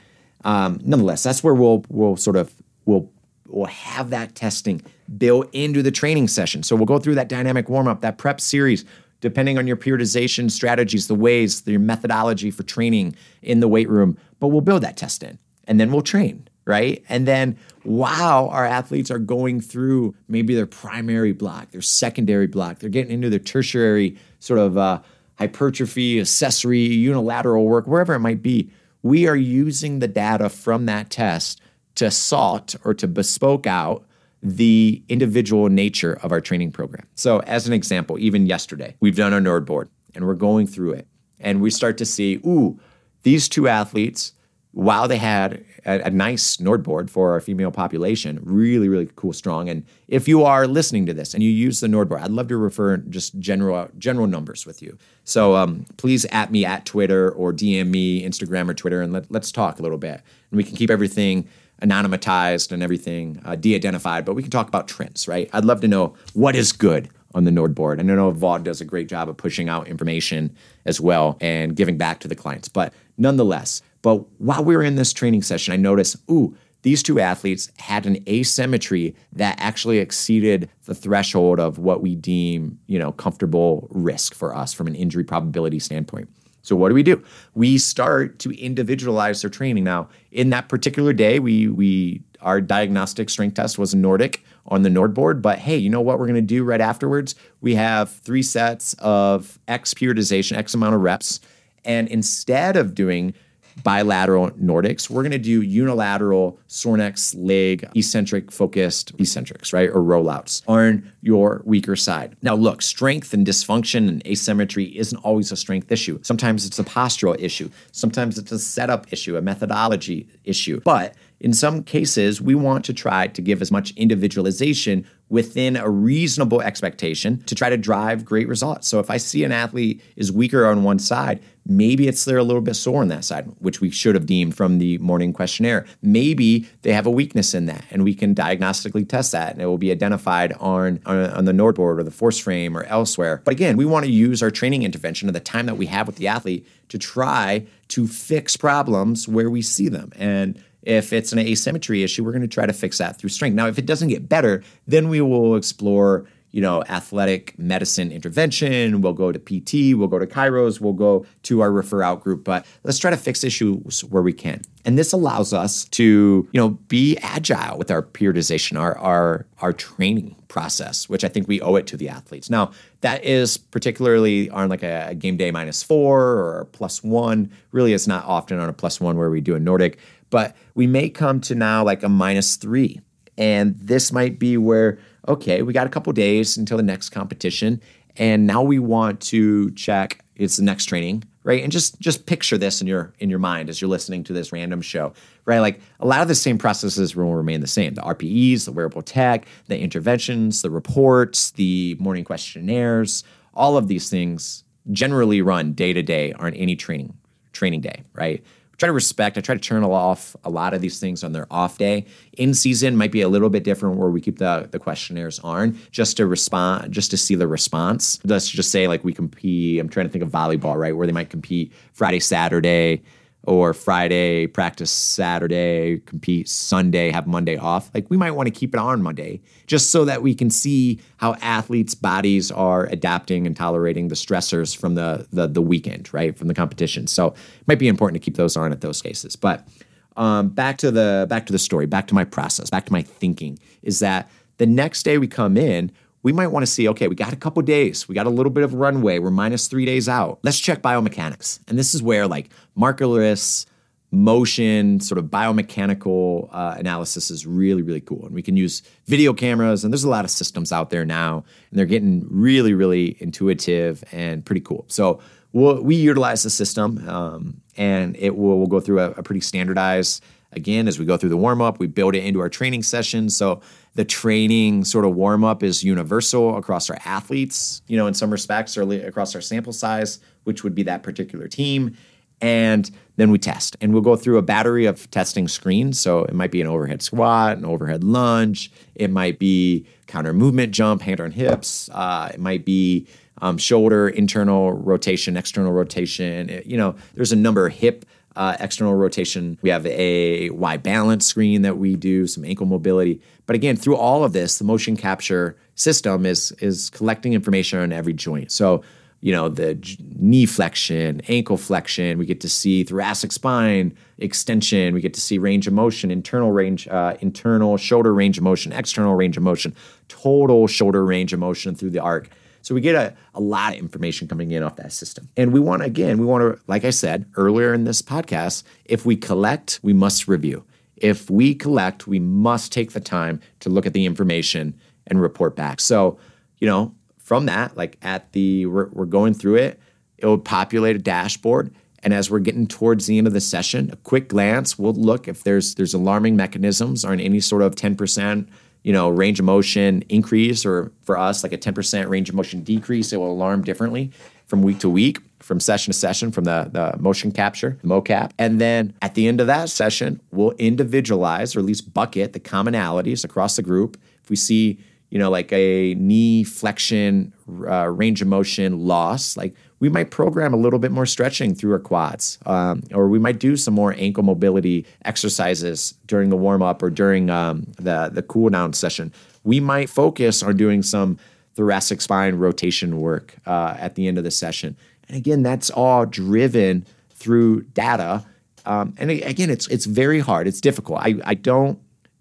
[0.44, 2.52] um, nonetheless, that's where we'll we'll sort of
[2.86, 3.12] we'll
[3.48, 4.82] we'll have that testing
[5.18, 6.64] built into the training session.
[6.64, 8.84] So we'll go through that dynamic warm up, that prep series
[9.24, 14.18] depending on your periodization strategies, the ways, your methodology for training in the weight room.
[14.42, 17.02] But we'll build that test in and then we'll train, right?
[17.08, 22.80] And then while our athletes are going through maybe their primary block, their secondary block,
[22.80, 25.00] they're getting into their tertiary sort of uh,
[25.40, 28.70] hypertrophy, accessory, unilateral work, wherever it might be,
[29.04, 31.62] we are using the data from that test
[31.96, 34.04] to salt or to bespoke out
[34.44, 37.08] the individual nature of our training program.
[37.16, 41.08] So, as an example, even yesterday, we've done our NordBord and we're going through it,
[41.40, 42.80] and we start to see, ooh,
[43.24, 44.34] these two athletes,
[44.72, 49.70] while they had a, a nice NordBord for our female population, really, really cool, strong.
[49.70, 52.58] And if you are listening to this and you use the NordBord, I'd love to
[52.58, 54.98] refer just general general numbers with you.
[55.24, 59.32] So um, please at me at Twitter or DM me Instagram or Twitter, and let,
[59.32, 60.22] let's talk a little bit,
[60.52, 61.48] and we can keep everything
[61.84, 65.50] anonymized and everything uh, de-identified, but we can talk about trends, right?
[65.54, 68.00] I'd love to know what is good on the NordBord.
[68.00, 70.56] And I know VALD does a great job of pushing out information
[70.86, 72.68] as well and giving back to the clients.
[72.68, 77.20] But nonetheless, but while we were in this training session, I noticed, ooh, these two
[77.20, 83.14] athletes had an asymmetry that actually exceeded the threshold of what we deem, you know,
[83.14, 86.30] comfortable risk for us from an injury probability standpoint.
[86.64, 87.22] So what do we do?
[87.54, 89.84] We start to individualize their training.
[89.84, 94.90] Now, in that particular day, we we our diagnostic strength test was Nordic on the
[94.90, 97.36] NordBord, but hey, you know what we're going to do right afterwards?
[97.62, 101.40] We have three sets of X periodization, X amount of reps,
[101.86, 103.34] and instead of doing
[103.82, 105.10] bilateral Nordics.
[105.10, 109.90] We're going to do unilateral Sornex leg eccentric focused eccentrics, right?
[109.90, 112.36] Or rollouts on your weaker side.
[112.42, 116.20] Now, look, strength and dysfunction and asymmetry isn't always a strength issue.
[116.22, 117.70] Sometimes it's a postural issue.
[117.92, 120.82] Sometimes it's a setup issue, a methodology issue.
[120.84, 125.90] But in some cases, we want to try to give as much individualization within a
[125.90, 128.88] reasonable expectation to try to drive great results.
[128.88, 132.44] So if I see an athlete is weaker on one side, maybe it's they're a
[132.44, 135.88] little bit sore on that side, which we should have deemed from the morning questionnaire.
[136.04, 139.66] Maybe they have a weakness in that, and we can diagnostically test that, and it
[139.66, 143.42] will be identified on, on, on the NordBord or the force frame or elsewhere.
[143.44, 146.06] But again, we want to use our training intervention and the time that we have
[146.06, 150.12] with the athlete to try to fix problems where we see them.
[150.16, 153.56] And if it's an asymmetry issue, we're going to try to fix that through strength.
[153.56, 159.02] Now, if it doesn't get better, then we will explore, you know, athletic medicine intervention.
[159.02, 162.44] We'll go to PT, we'll go to Kairos, we'll go to our refer out group.
[162.44, 164.62] But let's try to fix issues where we can.
[164.86, 169.72] And this allows us to, you know, be agile with our periodization, our our our
[169.72, 172.48] training process, which I think we owe it to the athletes.
[172.50, 172.72] Now,
[173.02, 177.50] that is particularly on like a, game day minus four or plus one.
[177.72, 179.98] Really, it's not often on a plus one where we do a Nordic
[180.34, 183.00] but we may come to now like a minus three.
[183.38, 187.80] And this might be where, okay, we got a couple days until the next competition.
[188.18, 191.62] And now we want to check it's the next training, right?
[191.62, 194.52] And just just picture this in your in your mind as you're listening to this
[194.52, 195.14] random show,
[195.46, 195.60] right?
[195.60, 197.94] Like a lot of the same processes will remain the same.
[197.94, 203.24] The RPEs, the wearable tech, the interventions, the reports, the morning questionnaires,
[203.54, 207.16] all of these things generally run day to day on any training
[207.52, 208.44] training day, right?
[208.78, 209.38] Try to respect.
[209.38, 212.06] I try to turn off a lot of these things on their off day.
[212.38, 215.78] In season might be a little bit different where we keep the, the questionnaires on
[215.92, 218.20] just to respond, just to see the response.
[218.24, 219.80] Let's just say like we compete.
[219.80, 220.96] I'm trying to think of volleyball, right?
[220.96, 223.04] Where they might compete Friday, Saturday,
[223.46, 227.92] or Friday, practice Saturday, compete Sunday, have Monday off.
[227.94, 231.00] Like we might want to keep it on Monday just so that we can see
[231.18, 236.38] how athletes' bodies are adapting and tolerating the stressors from the the, the weekend, right?
[236.38, 237.08] From the competition.
[237.08, 239.36] So it might be important to keep those on at those cases.
[239.36, 239.68] But
[240.16, 243.02] um, back to the back to the story, back to my process, back to my
[243.02, 245.92] thinking is that the next day we come in,
[246.24, 248.52] we might want to see okay, we got a couple days, we got a little
[248.52, 250.40] bit of runway, we're minus three days out.
[250.42, 251.60] Let's check biomechanics.
[251.68, 253.66] And this is where like markerless
[254.14, 258.26] motion, sort of biomechanical uh, analysis is really, really cool.
[258.26, 261.44] And we can use video cameras, and there's a lot of systems out there now,
[261.72, 264.86] and they're getting really, really intuitive and pretty cool.
[264.88, 265.20] So
[265.52, 269.42] we'll, we utilize the system, um, and it will we'll go through a, a pretty
[269.42, 270.24] standardized
[270.56, 273.36] Again, as we go through the warm up, we build it into our training sessions.
[273.36, 273.62] So
[273.96, 278.32] the training sort of warm up is universal across our athletes, you know, in some
[278.32, 281.96] respects, or across our sample size, which would be that particular team.
[282.42, 283.78] And then we test.
[283.80, 286.00] And we'll go through a battery of testing screens.
[286.00, 290.74] So it might be an overhead squat, an overhead lunge, it might be counter movement
[290.74, 293.08] jump, hand on hips, uh, it might be
[293.42, 296.50] um, shoulder internal rotation, external rotation.
[296.50, 298.06] It, you know, there's a number of hip
[298.36, 299.58] uh, external rotation.
[299.62, 303.22] We have a Y balance screen that we do, some ankle mobility.
[303.46, 307.92] But again, through all of this, the motion capture system is is collecting information on
[307.92, 308.52] every joint.
[308.52, 308.84] So,
[309.22, 309.78] you know, the
[310.18, 315.38] knee flexion, ankle flexion, we get to see thoracic spine extension, we get to see
[315.38, 319.76] range of motion, internal range, uh, internal shoulder range of motion, external range of motion,
[320.08, 322.30] total shoulder range of motion through the arc.
[322.64, 325.30] So we get a, a lot of information coming in off that system.
[325.38, 329.06] And we want, again, we want to, like I said earlier in this podcast, if
[329.06, 330.66] we collect, we must review.
[330.98, 334.74] if we collect, we must take the time to look at the information
[335.08, 335.82] and report back.
[335.82, 336.18] So,
[336.60, 339.80] you know, from that, like at the, we're, we're going through it,
[340.18, 341.74] it will populate a dashboard.
[342.04, 345.28] And as we're getting towards the end of the session, a quick glance, we'll look
[345.28, 348.48] if there's there's alarming mechanisms or in any sort of 10%
[348.84, 352.62] you know, range of motion increase, or for us, like a 10% range of motion
[352.64, 354.12] decrease, it will alarm differently
[354.46, 358.32] from week to week, from session to session, from the, the motion capture, the mocap.
[358.38, 362.40] And then at the end of that session, we'll individualize or at least bucket the
[362.40, 363.98] commonalities across the group.
[364.24, 364.80] If we see,
[365.10, 367.34] you know, like a knee flexion
[367.68, 371.74] uh, range of motion loss, like we might program a little bit more stretching through
[371.74, 376.62] our quads, um, or we might do some more ankle mobility exercises during the warm
[376.62, 379.12] up or during um, the the cool down session.
[379.44, 381.18] We might focus on doing some
[381.56, 384.78] thoracic spine rotation work uh, at the end of the session.
[385.10, 388.24] And again, that's all driven through data.
[388.66, 390.48] Um, and again, it's it's very hard.
[390.48, 391.00] It's difficult.
[391.02, 391.78] I, I don't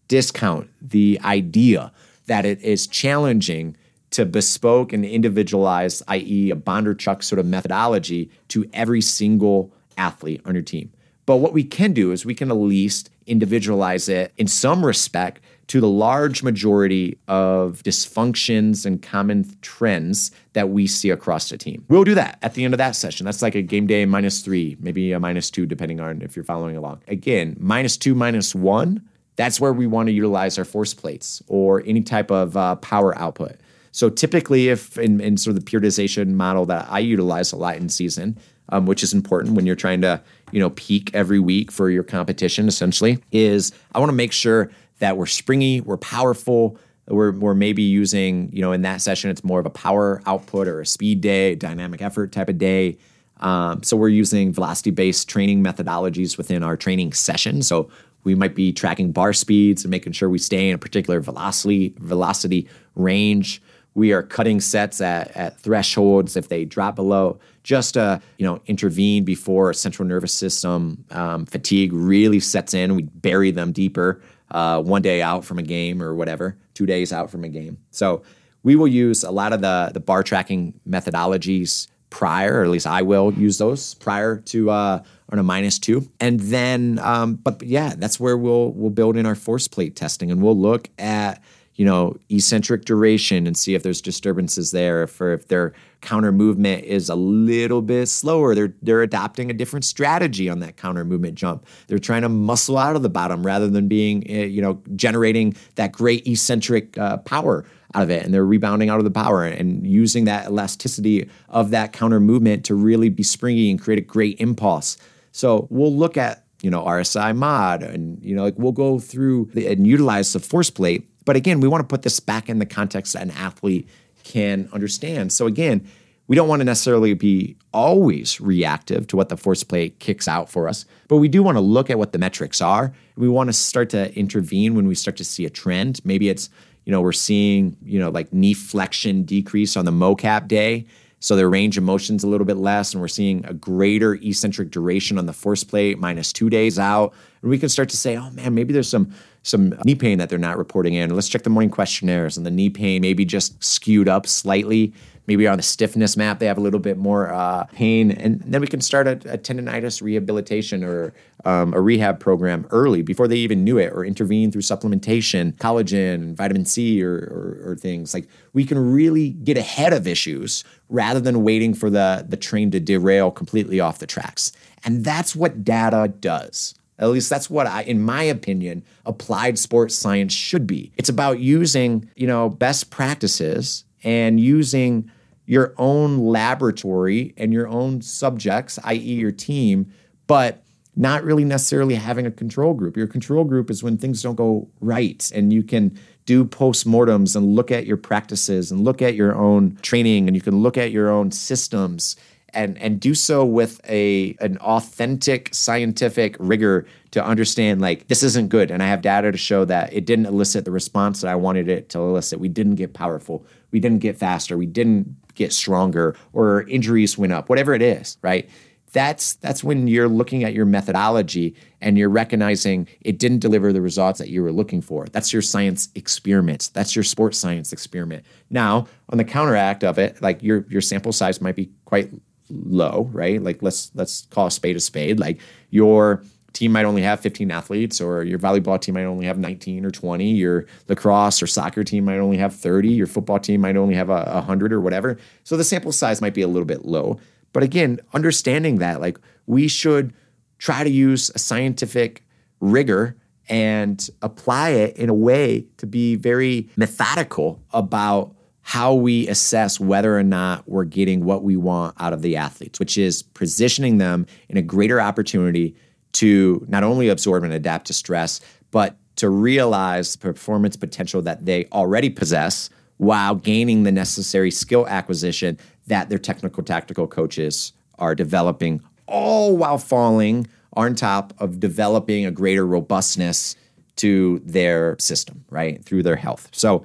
[0.08, 1.92] discount the idea
[2.26, 3.76] that it is challenging
[4.12, 10.54] to bespoke and individualize, i.e., a Bondarchuk sort of methodology to every single athlete on
[10.54, 10.92] your team.
[11.26, 15.40] But what we can do is we can at least individualize it in some respect
[15.68, 21.84] to the large majority of dysfunctions and common trends that we see across the team.
[21.88, 23.24] We'll do that at the end of that session.
[23.24, 26.44] That's like a game day minus three, maybe a minus two, depending on if you're
[26.44, 27.00] following along.
[27.08, 31.82] Again, minus two, minus one, that's where we want to utilize our force plates or
[31.86, 33.56] any type of uh, power output.
[33.92, 37.76] So typically, if in, in, sort of the periodization model that I utilize a lot
[37.76, 38.38] in season,
[38.70, 40.20] um, which is important when you're trying to
[40.50, 44.70] you know peak every week for your competition, essentially, is I want to make sure
[44.98, 46.78] that we're springy, we're powerful.
[47.08, 50.68] We're, we're maybe using, you know, in that session, it's more of a power output
[50.68, 52.96] or a speed day, dynamic effort type of day.
[53.40, 57.62] Um, so we're using velocity based training methodologies within our training session.
[57.62, 57.90] So
[58.22, 61.92] we might be tracking bar speeds and making sure we stay in a particular velocity
[61.98, 63.60] velocity range
[63.94, 66.36] we are cutting sets at, at thresholds.
[66.36, 71.92] If they drop below just to you know intervene before central nervous system um, fatigue
[71.92, 72.94] really sets in.
[72.94, 74.20] We bury them deeper
[74.50, 77.78] uh, one day out from a game or whatever two days out from a game.
[77.90, 78.22] So
[78.62, 82.86] we will use a lot of the the bar tracking methodologies prior or at least
[82.86, 86.06] i will use those prior to uh, on a minus two.
[86.20, 90.30] And then um, but yeah that's where we'll we'll build in our force plate testing
[90.30, 91.42] and we'll look at
[91.74, 95.02] you know, eccentric duration and see if there's disturbances there.
[95.02, 99.84] If, if their counter movement is a little bit slower, they're they're adopting a different
[99.84, 101.66] strategy on that counter movement jump.
[101.86, 105.56] They're trying to muscle out of the bottom rather than being, eh, you know, generating
[105.76, 107.64] that great eccentric uh, power
[107.94, 111.70] out of it, and they're rebounding out of the power and using that elasticity of
[111.70, 114.96] that counter movement to really be springy and create a great impulse.
[115.30, 119.50] So we'll look at you know RSI mod and you know like we'll go through
[119.54, 122.58] the, and utilize the force plate but again, we want to put this back in
[122.58, 123.88] the context that an athlete
[124.24, 125.32] can understand.
[125.32, 125.86] So again,
[126.28, 130.48] we don't want to necessarily be always reactive to what the force plate kicks out
[130.48, 132.92] for us, but we do want to look at what the metrics are.
[133.16, 136.00] We want to start to intervene when we start to see a trend.
[136.04, 136.48] Maybe it's,
[136.84, 140.86] you know, we're seeing, you know, like knee flexion decrease on the mocap day.
[141.22, 144.72] So their range of motion's a little bit less, and we're seeing a greater eccentric
[144.72, 147.14] duration on the force plate minus two days out.
[147.42, 149.14] And we can start to say, oh man, maybe there's some
[149.44, 151.14] some knee pain that they're not reporting in.
[151.14, 154.92] Let's check the morning questionnaires and the knee pain maybe just skewed up slightly.
[155.28, 158.10] Maybe on the stiffness map, they have a little bit more uh, pain.
[158.10, 161.14] And then we can start a, a tendonitis rehabilitation or
[161.44, 166.34] um, a rehab program early before they even knew it or intervene through supplementation, collagen,
[166.34, 168.14] vitamin C, or, or, or things.
[168.14, 172.70] Like we can really get ahead of issues rather than waiting for the, the train
[172.70, 174.52] to derail completely off the tracks.
[174.84, 176.74] And that's what data does.
[176.98, 180.92] At least that's what I, in my opinion, applied sports science should be.
[180.98, 185.10] It's about using, you know, best practices and using
[185.46, 189.92] your own laboratory and your own subjects, i.e., your team,
[190.26, 190.62] but
[190.94, 192.96] not really necessarily having a control group.
[192.96, 197.54] Your control group is when things don't go right and you can do postmortems and
[197.54, 200.90] look at your practices and look at your own training and you can look at
[200.90, 202.16] your own systems
[202.54, 208.48] and and do so with a an authentic scientific rigor to understand like this isn't
[208.48, 208.70] good.
[208.70, 211.68] And i have data to show that it didn't elicit the response that i wanted
[211.68, 212.40] it to elicit.
[212.40, 213.44] We didn't get powerful.
[213.70, 214.56] We didn't get faster.
[214.56, 218.48] We didn't get stronger or injuries went up whatever it is right
[218.92, 223.80] that's that's when you're looking at your methodology and you're recognizing it didn't deliver the
[223.80, 225.06] results that you were looking for.
[225.06, 226.70] That's your science experiment.
[226.74, 228.24] That's your sports science experiment.
[228.50, 232.10] Now, on the counteract of it, like your your sample size might be quite
[232.50, 233.42] low, right?
[233.42, 235.18] Like let's let's call a spade a spade.
[235.18, 235.40] Like
[235.70, 236.22] your
[236.52, 239.90] team might only have 15 athletes, or your volleyball team might only have 19 or
[239.90, 240.30] 20.
[240.32, 242.88] Your lacrosse or soccer team might only have 30.
[242.88, 245.18] Your football team might only have a, 100 or whatever.
[245.44, 247.18] So the sample size might be a little bit low.
[247.52, 250.12] But again, understanding that, like, we should
[250.58, 252.24] try to use a scientific
[252.60, 253.16] rigor
[253.48, 260.16] and apply it in a way to be very methodical about how we assess whether
[260.16, 264.24] or not we're getting what we want out of the athletes, which is positioning them
[264.48, 265.74] in a greater opportunity
[266.12, 268.40] to not only absorb and adapt to stress,
[268.70, 274.86] but to realize the performance potential that they already possess while gaining the necessary skill
[274.86, 282.24] acquisition that their technical tactical coaches are developing, all while falling on top of developing
[282.24, 283.56] a greater robustness
[283.96, 285.84] to their system, right?
[285.84, 286.48] Through their health.
[286.52, 286.84] So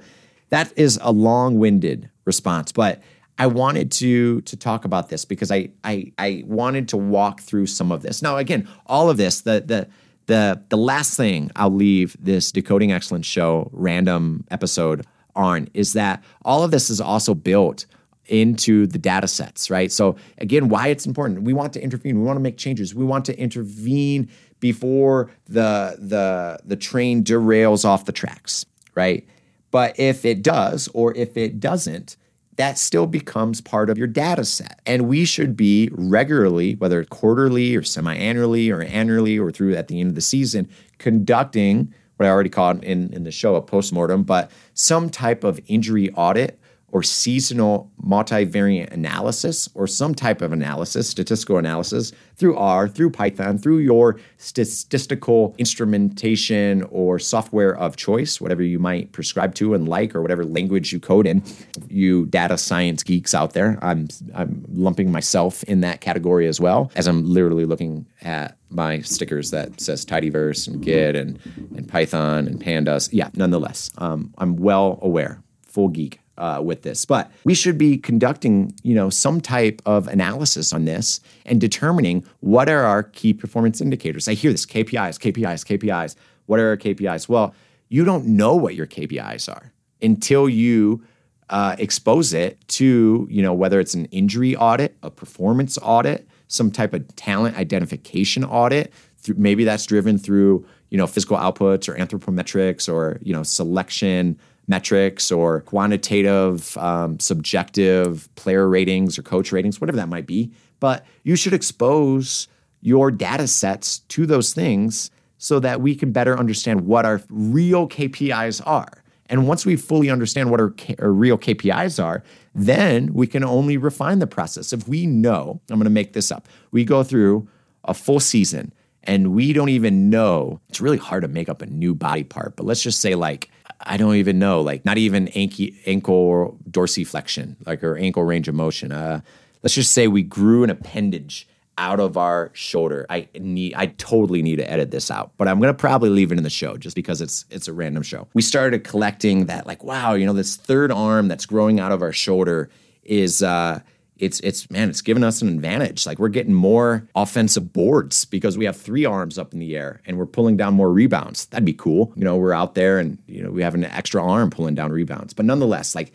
[0.50, 3.02] that is a long-winded response, but
[3.38, 7.66] I wanted to to talk about this because I I I wanted to walk through
[7.66, 8.20] some of this.
[8.20, 9.88] Now again, all of this, the the
[10.26, 16.22] the the last thing I'll leave this decoding excellence show random episode on is that
[16.44, 17.86] all of this is also built
[18.28, 19.90] into the data sets, right?
[19.90, 21.42] So again, why it's important.
[21.42, 22.18] We want to intervene.
[22.18, 22.94] We want to make changes.
[22.94, 28.64] We want to intervene before the the the train derails off the tracks,
[28.94, 29.26] right?
[29.70, 32.16] But if it does or if it doesn't,
[32.56, 34.80] that still becomes part of your data set.
[34.84, 40.00] And we should be regularly, whether quarterly or semi-annually or annually or through at the
[40.00, 40.68] end of the season,
[40.98, 45.60] conducting what I already called in, in the show a postmortem, but some type of
[45.68, 46.58] injury audit
[46.90, 53.58] or seasonal multivariate analysis or some type of analysis, statistical analysis through R, through Python,
[53.58, 60.14] through your statistical instrumentation or software of choice, whatever you might prescribe to and like,
[60.14, 61.42] or whatever language you code in.
[61.88, 66.90] You data science geeks out there, I'm, I'm lumping myself in that category as well,
[66.96, 71.38] as I'm literally looking at my stickers that says tidyverse and git and,
[71.76, 77.04] and python and pandas yeah nonetheless um, i'm well aware full geek uh, with this.
[77.04, 82.24] But we should be conducting, you know, some type of analysis on this and determining
[82.40, 84.28] what are our key performance indicators.
[84.28, 86.16] I hear this KPIs, KPIs, KPIs.
[86.46, 87.28] What are our KPIs?
[87.28, 87.54] Well,
[87.88, 91.02] you don't know what your KPIs are until you
[91.50, 96.70] uh, expose it to, you know, whether it's an injury audit, a performance audit, some
[96.70, 98.92] type of talent identification audit.
[99.36, 104.38] Maybe that's driven through, you know, physical outputs or anthropometrics or, you know, selection
[104.68, 110.52] metrics or quantitative, um, subjective player ratings or coach ratings, whatever that might be.
[110.78, 112.46] But you should expose
[112.80, 117.88] your data sets to those things so that we can better understand what our real
[117.88, 119.02] KPIs are.
[119.26, 122.22] And once we fully understand what our, K- our, real KPIs are,
[122.54, 124.72] then we can only refine the process.
[124.72, 127.46] If we know, I'm going to make this up, we go through
[127.84, 128.72] a full season
[129.04, 132.56] and we don't even know, it's really hard to make up a new body part,
[132.56, 133.50] but let's just say like
[133.80, 138.54] I don't even know, like not even ankle, ankle dorsiflexion, like or ankle range of
[138.54, 138.92] motion.
[138.92, 139.20] Uh,
[139.62, 141.46] let's just say we grew an appendage
[141.78, 143.06] out of our shoulder.
[143.08, 146.38] I need I totally need to edit this out, but I'm gonna probably leave it
[146.38, 148.26] in the show just because it's it's a random show.
[148.34, 152.02] We started collecting that, like, wow, you know, this third arm that's growing out of
[152.02, 152.68] our shoulder
[153.04, 153.80] is uh
[154.18, 156.06] it's it's man, it's given us an advantage.
[156.06, 160.00] Like we're getting more offensive boards because we have three arms up in the air
[160.06, 161.46] and we're pulling down more rebounds.
[161.46, 162.12] That'd be cool.
[162.16, 164.92] You know, we're out there and you know we have an extra arm pulling down
[164.92, 165.32] rebounds.
[165.34, 166.12] But nonetheless, like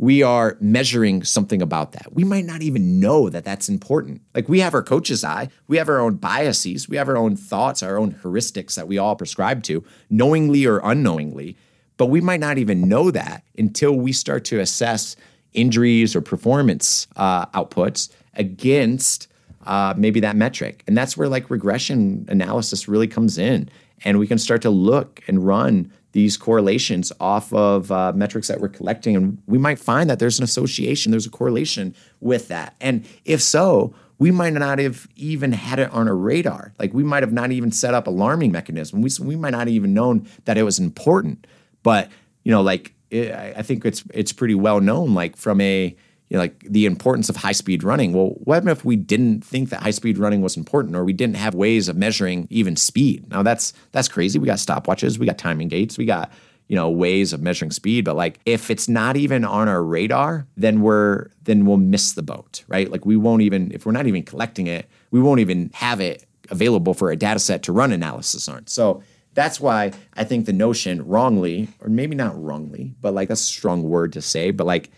[0.00, 2.14] we are measuring something about that.
[2.14, 4.22] We might not even know that that's important.
[4.34, 7.36] Like we have our coach's eye, we have our own biases, we have our own
[7.36, 11.58] thoughts, our own heuristics that we all prescribe to, knowingly or unknowingly.
[11.98, 15.16] But we might not even know that until we start to assess
[15.52, 19.28] injuries or performance uh, outputs against
[19.66, 20.82] uh, maybe that metric.
[20.86, 23.68] And that's where like regression analysis really comes in.
[24.04, 28.60] And we can start to look and run these correlations off of uh, metrics that
[28.60, 29.14] we're collecting.
[29.14, 32.74] And we might find that there's an association, there's a correlation with that.
[32.80, 36.74] And if so, we might not have even had it on a radar.
[36.78, 39.02] Like we might have not even set up alarming mechanism.
[39.02, 41.46] We, we might not even known that it was important.
[41.82, 42.10] But,
[42.42, 45.96] you know, like it, I think it's it's pretty well known, like from a
[46.30, 48.12] you know, like the importance of high speed running.
[48.12, 51.36] Well, what if we didn't think that high speed running was important, or we didn't
[51.36, 53.28] have ways of measuring even speed?
[53.30, 54.38] Now that's that's crazy.
[54.38, 56.30] We got stopwatches, we got timing gates, we got
[56.68, 58.04] you know ways of measuring speed.
[58.04, 62.22] But like if it's not even on our radar, then we're then we'll miss the
[62.22, 62.88] boat, right?
[62.88, 66.24] Like we won't even if we're not even collecting it, we won't even have it
[66.48, 68.66] available for a data set to run analysis on.
[68.68, 69.02] So
[69.34, 73.44] that's why I think the notion wrongly, or maybe not wrongly, but like that's a
[73.44, 74.90] strong word to say, but like,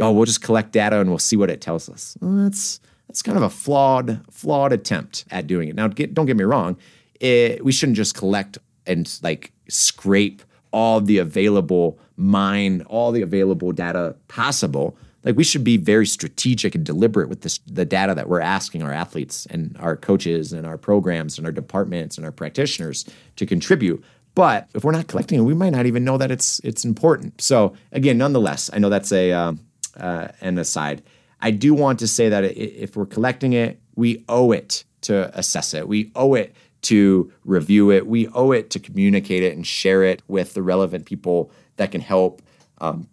[0.00, 2.16] oh, we'll just collect data and we'll see what it tells us.
[2.20, 5.74] Well, that's that's kind of a flawed flawed attempt at doing it.
[5.74, 6.76] Now, get, don't get me wrong.
[7.20, 13.72] it, we shouldn't just collect and like scrape all the available mine, all the available
[13.72, 14.96] data possible.
[15.28, 18.82] Like we should be very strategic and deliberate with this, the data that we're asking
[18.82, 23.04] our athletes and our coaches and our programs and our departments and our practitioners
[23.36, 24.02] to contribute.
[24.34, 27.42] But if we're not collecting it, we might not even know that it's it's important.
[27.42, 29.60] So again, nonetheless, I know that's a um,
[29.98, 31.02] uh, an aside.
[31.42, 35.74] I do want to say that if we're collecting it, we owe it to assess
[35.74, 35.86] it.
[35.88, 38.06] We owe it to review it.
[38.06, 42.00] We owe it to communicate it and share it with the relevant people that can
[42.00, 42.40] help
[42.80, 43.08] um,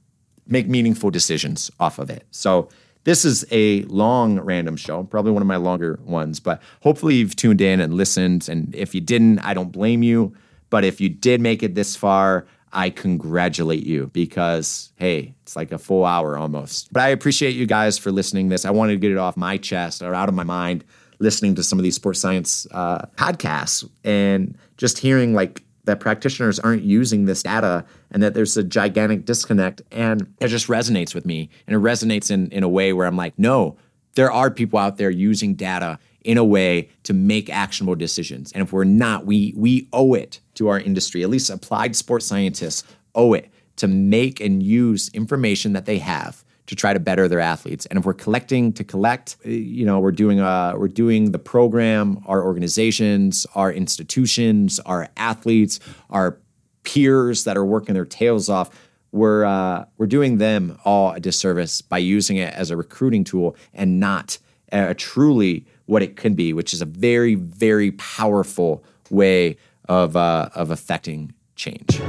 [0.48, 2.26] make meaningful decisions off of it.
[2.32, 2.70] So
[3.04, 7.36] this is a long random show, probably one of my longer ones, but hopefully you've
[7.36, 8.50] tuned in and listened.
[8.50, 10.36] And if you didn't, I don't blame you.
[10.70, 15.72] But if you did make it this far, I congratulate you because, hey, it's like
[15.72, 16.92] a full hour almost.
[16.92, 18.66] But I appreciate you guys for listening this.
[18.66, 20.84] I wanted to get it off my chest or out of my mind
[21.20, 26.60] listening to some of these sports science uh, podcasts and just hearing like that practitioners
[26.60, 29.82] aren't using this data and that there's a gigantic disconnect.
[29.92, 31.50] And it just resonates with me.
[31.68, 33.78] And it resonates in, in a way where I'm like, no,
[34.16, 38.52] there are people out there using data in a way to make actionable decisions.
[38.52, 42.26] And if we're not, we we owe it to our industry, at least applied sports
[42.26, 42.84] scientists
[43.14, 47.40] owe it to make and use information that they have to try to better their
[47.40, 47.86] athletes.
[47.88, 51.40] And if we're collecting to collect, eh, you know, we're doing uh, we're doing the
[51.40, 56.40] program, our organizations, our institutions, our athletes, our
[56.84, 58.70] peers that are working their tails off.
[59.12, 63.56] We're uh, we're doing them all a disservice by using it as a recruiting tool
[63.74, 64.38] and not
[64.72, 69.58] uh, truly what it can be, which is a very very powerful way
[69.88, 72.02] of uh, of affecting change.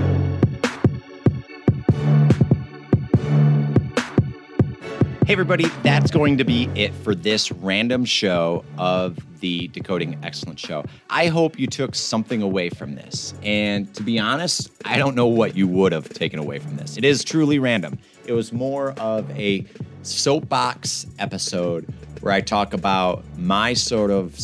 [5.26, 10.60] Hey, everybody, that's going to be it for this random show of the Decoding Excellence
[10.60, 10.84] Show.
[11.10, 13.34] I hope you took something away from this.
[13.42, 16.96] And to be honest, I don't know what you would have taken away from this.
[16.96, 17.98] It is truly random.
[18.24, 19.66] It was more of a
[20.02, 24.38] soapbox episode where I talk about my sort of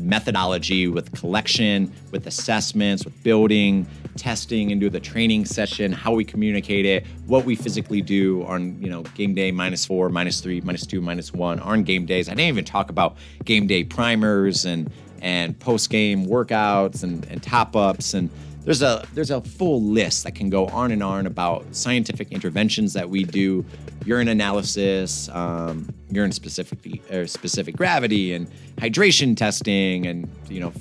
[0.00, 6.24] methodology with collection, with assessments, with building, testing and do the training session, how we
[6.24, 10.60] communicate it, what we physically do on, you know, game day minus four, minus three,
[10.60, 12.28] minus two, minus one, on game days.
[12.28, 14.90] I didn't even talk about game day primers and
[15.20, 18.28] and post game workouts and, and top ups and
[18.64, 22.94] there's a there's a full list that can go on and on about scientific interventions
[22.94, 23.64] that we do,
[24.06, 30.72] urine analysis, um, urine specific specific gravity, and hydration testing, and you know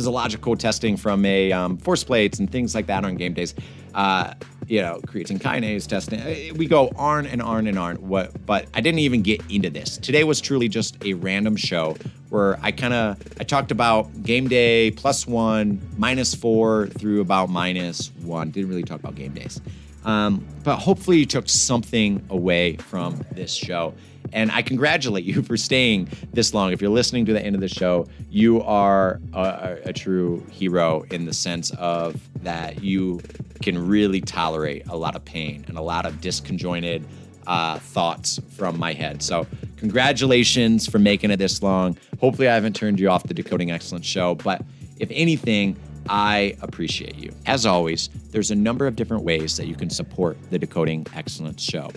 [0.00, 3.54] physiological testing from a um, force plates and things like that on game days.
[3.92, 4.32] Uh,
[4.66, 6.18] you know, creatine kinase testing.
[6.20, 7.96] Uh, we go on and on and on.
[7.96, 8.46] What?
[8.46, 9.98] But I didn't even get into this.
[9.98, 11.96] Today was truly just a random show
[12.30, 17.50] where I kind of I talked about game day plus one, minus four through about
[17.50, 18.50] minus one.
[18.52, 19.60] Didn't really talk about game days.
[20.06, 23.92] Um, but hopefully you took something away from this show.
[24.32, 26.72] And I congratulate you for staying this long.
[26.72, 31.04] If you're listening to the end of the show, you are a, a, true hero
[31.10, 33.20] in the sense of that you
[33.60, 37.02] can really tolerate a lot of pain and a lot of disconjointed
[37.46, 39.22] uh, thoughts from my head.
[39.22, 39.46] So,
[39.76, 41.98] congratulations for making it this long.
[42.20, 44.62] Hopefully, I haven't turned you off the Decoding Excellence show, but
[44.98, 45.76] if anything,
[46.08, 47.32] I appreciate you.
[47.46, 51.62] As always, there's a number of different ways that you can support the Decoding Excellence
[51.62, 51.90] show.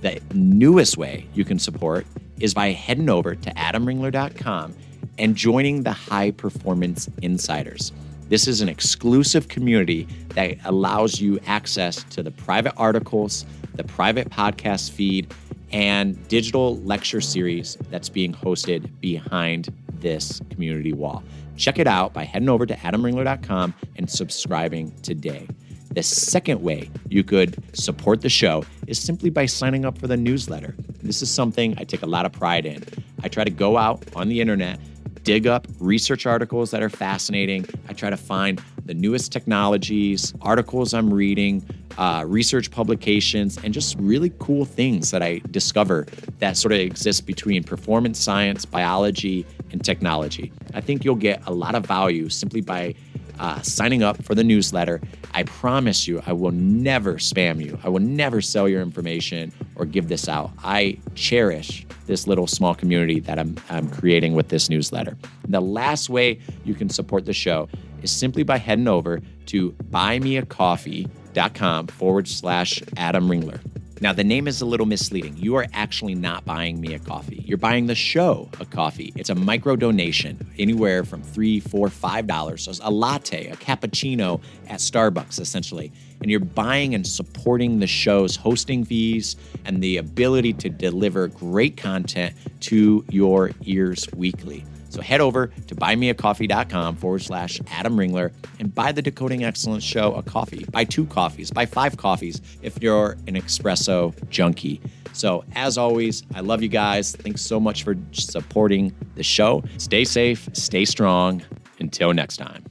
[0.00, 2.06] The newest way you can support
[2.40, 4.74] is by heading over to adamringler.com
[5.18, 7.92] and joining the High Performance Insiders.
[8.28, 14.30] This is an exclusive community that allows you access to the private articles, the private
[14.30, 15.32] podcast feed,
[15.72, 21.24] and digital lecture series that's being hosted behind this community wall.
[21.56, 25.48] Check it out by heading over to adamringler.com and subscribing today.
[25.90, 30.16] The second way you could support the show is simply by signing up for the
[30.16, 30.74] newsletter.
[31.02, 32.84] This is something I take a lot of pride in.
[33.22, 34.78] I try to go out on the internet,
[35.24, 37.66] dig up research articles that are fascinating.
[37.88, 41.62] I try to find the newest technologies, articles I'm reading,
[41.98, 46.06] uh, research publications, and just really cool things that I discover
[46.38, 50.52] that sort of exist between performance science, biology, and technology.
[50.74, 52.94] I think you'll get a lot of value simply by
[53.38, 55.00] uh, signing up for the newsletter.
[55.32, 57.78] I promise you, I will never spam you.
[57.84, 60.50] I will never sell your information or give this out.
[60.62, 65.16] I cherish this little small community that I'm, I'm creating with this newsletter.
[65.46, 67.68] the last way you can support the show
[68.02, 73.60] is simply by heading over to buymeacoffee.com forward slash Adam Ringler.
[74.00, 75.36] Now, the name is a little misleading.
[75.36, 77.42] You are actually not buying me a coffee.
[77.44, 79.12] You're buying the show a coffee.
[79.16, 82.64] It's a micro donation, anywhere from three, four, five dollars.
[82.64, 85.90] So a latte, a cappuccino at Starbucks, essentially.
[86.20, 91.76] And you're buying and supporting the show's hosting fees and the ability to deliver great
[91.76, 94.64] content to your ears weekly.
[94.88, 100.14] So head over to buymeacoffee.com forward slash Adam Ringler and buy the Decoding Excellence Show
[100.14, 100.64] a coffee.
[100.70, 104.80] Buy two coffees, buy five coffees if you're an espresso junkie.
[105.12, 107.16] So, as always, I love you guys.
[107.16, 109.64] Thanks so much for supporting the show.
[109.78, 111.42] Stay safe, stay strong.
[111.80, 112.64] Until next time.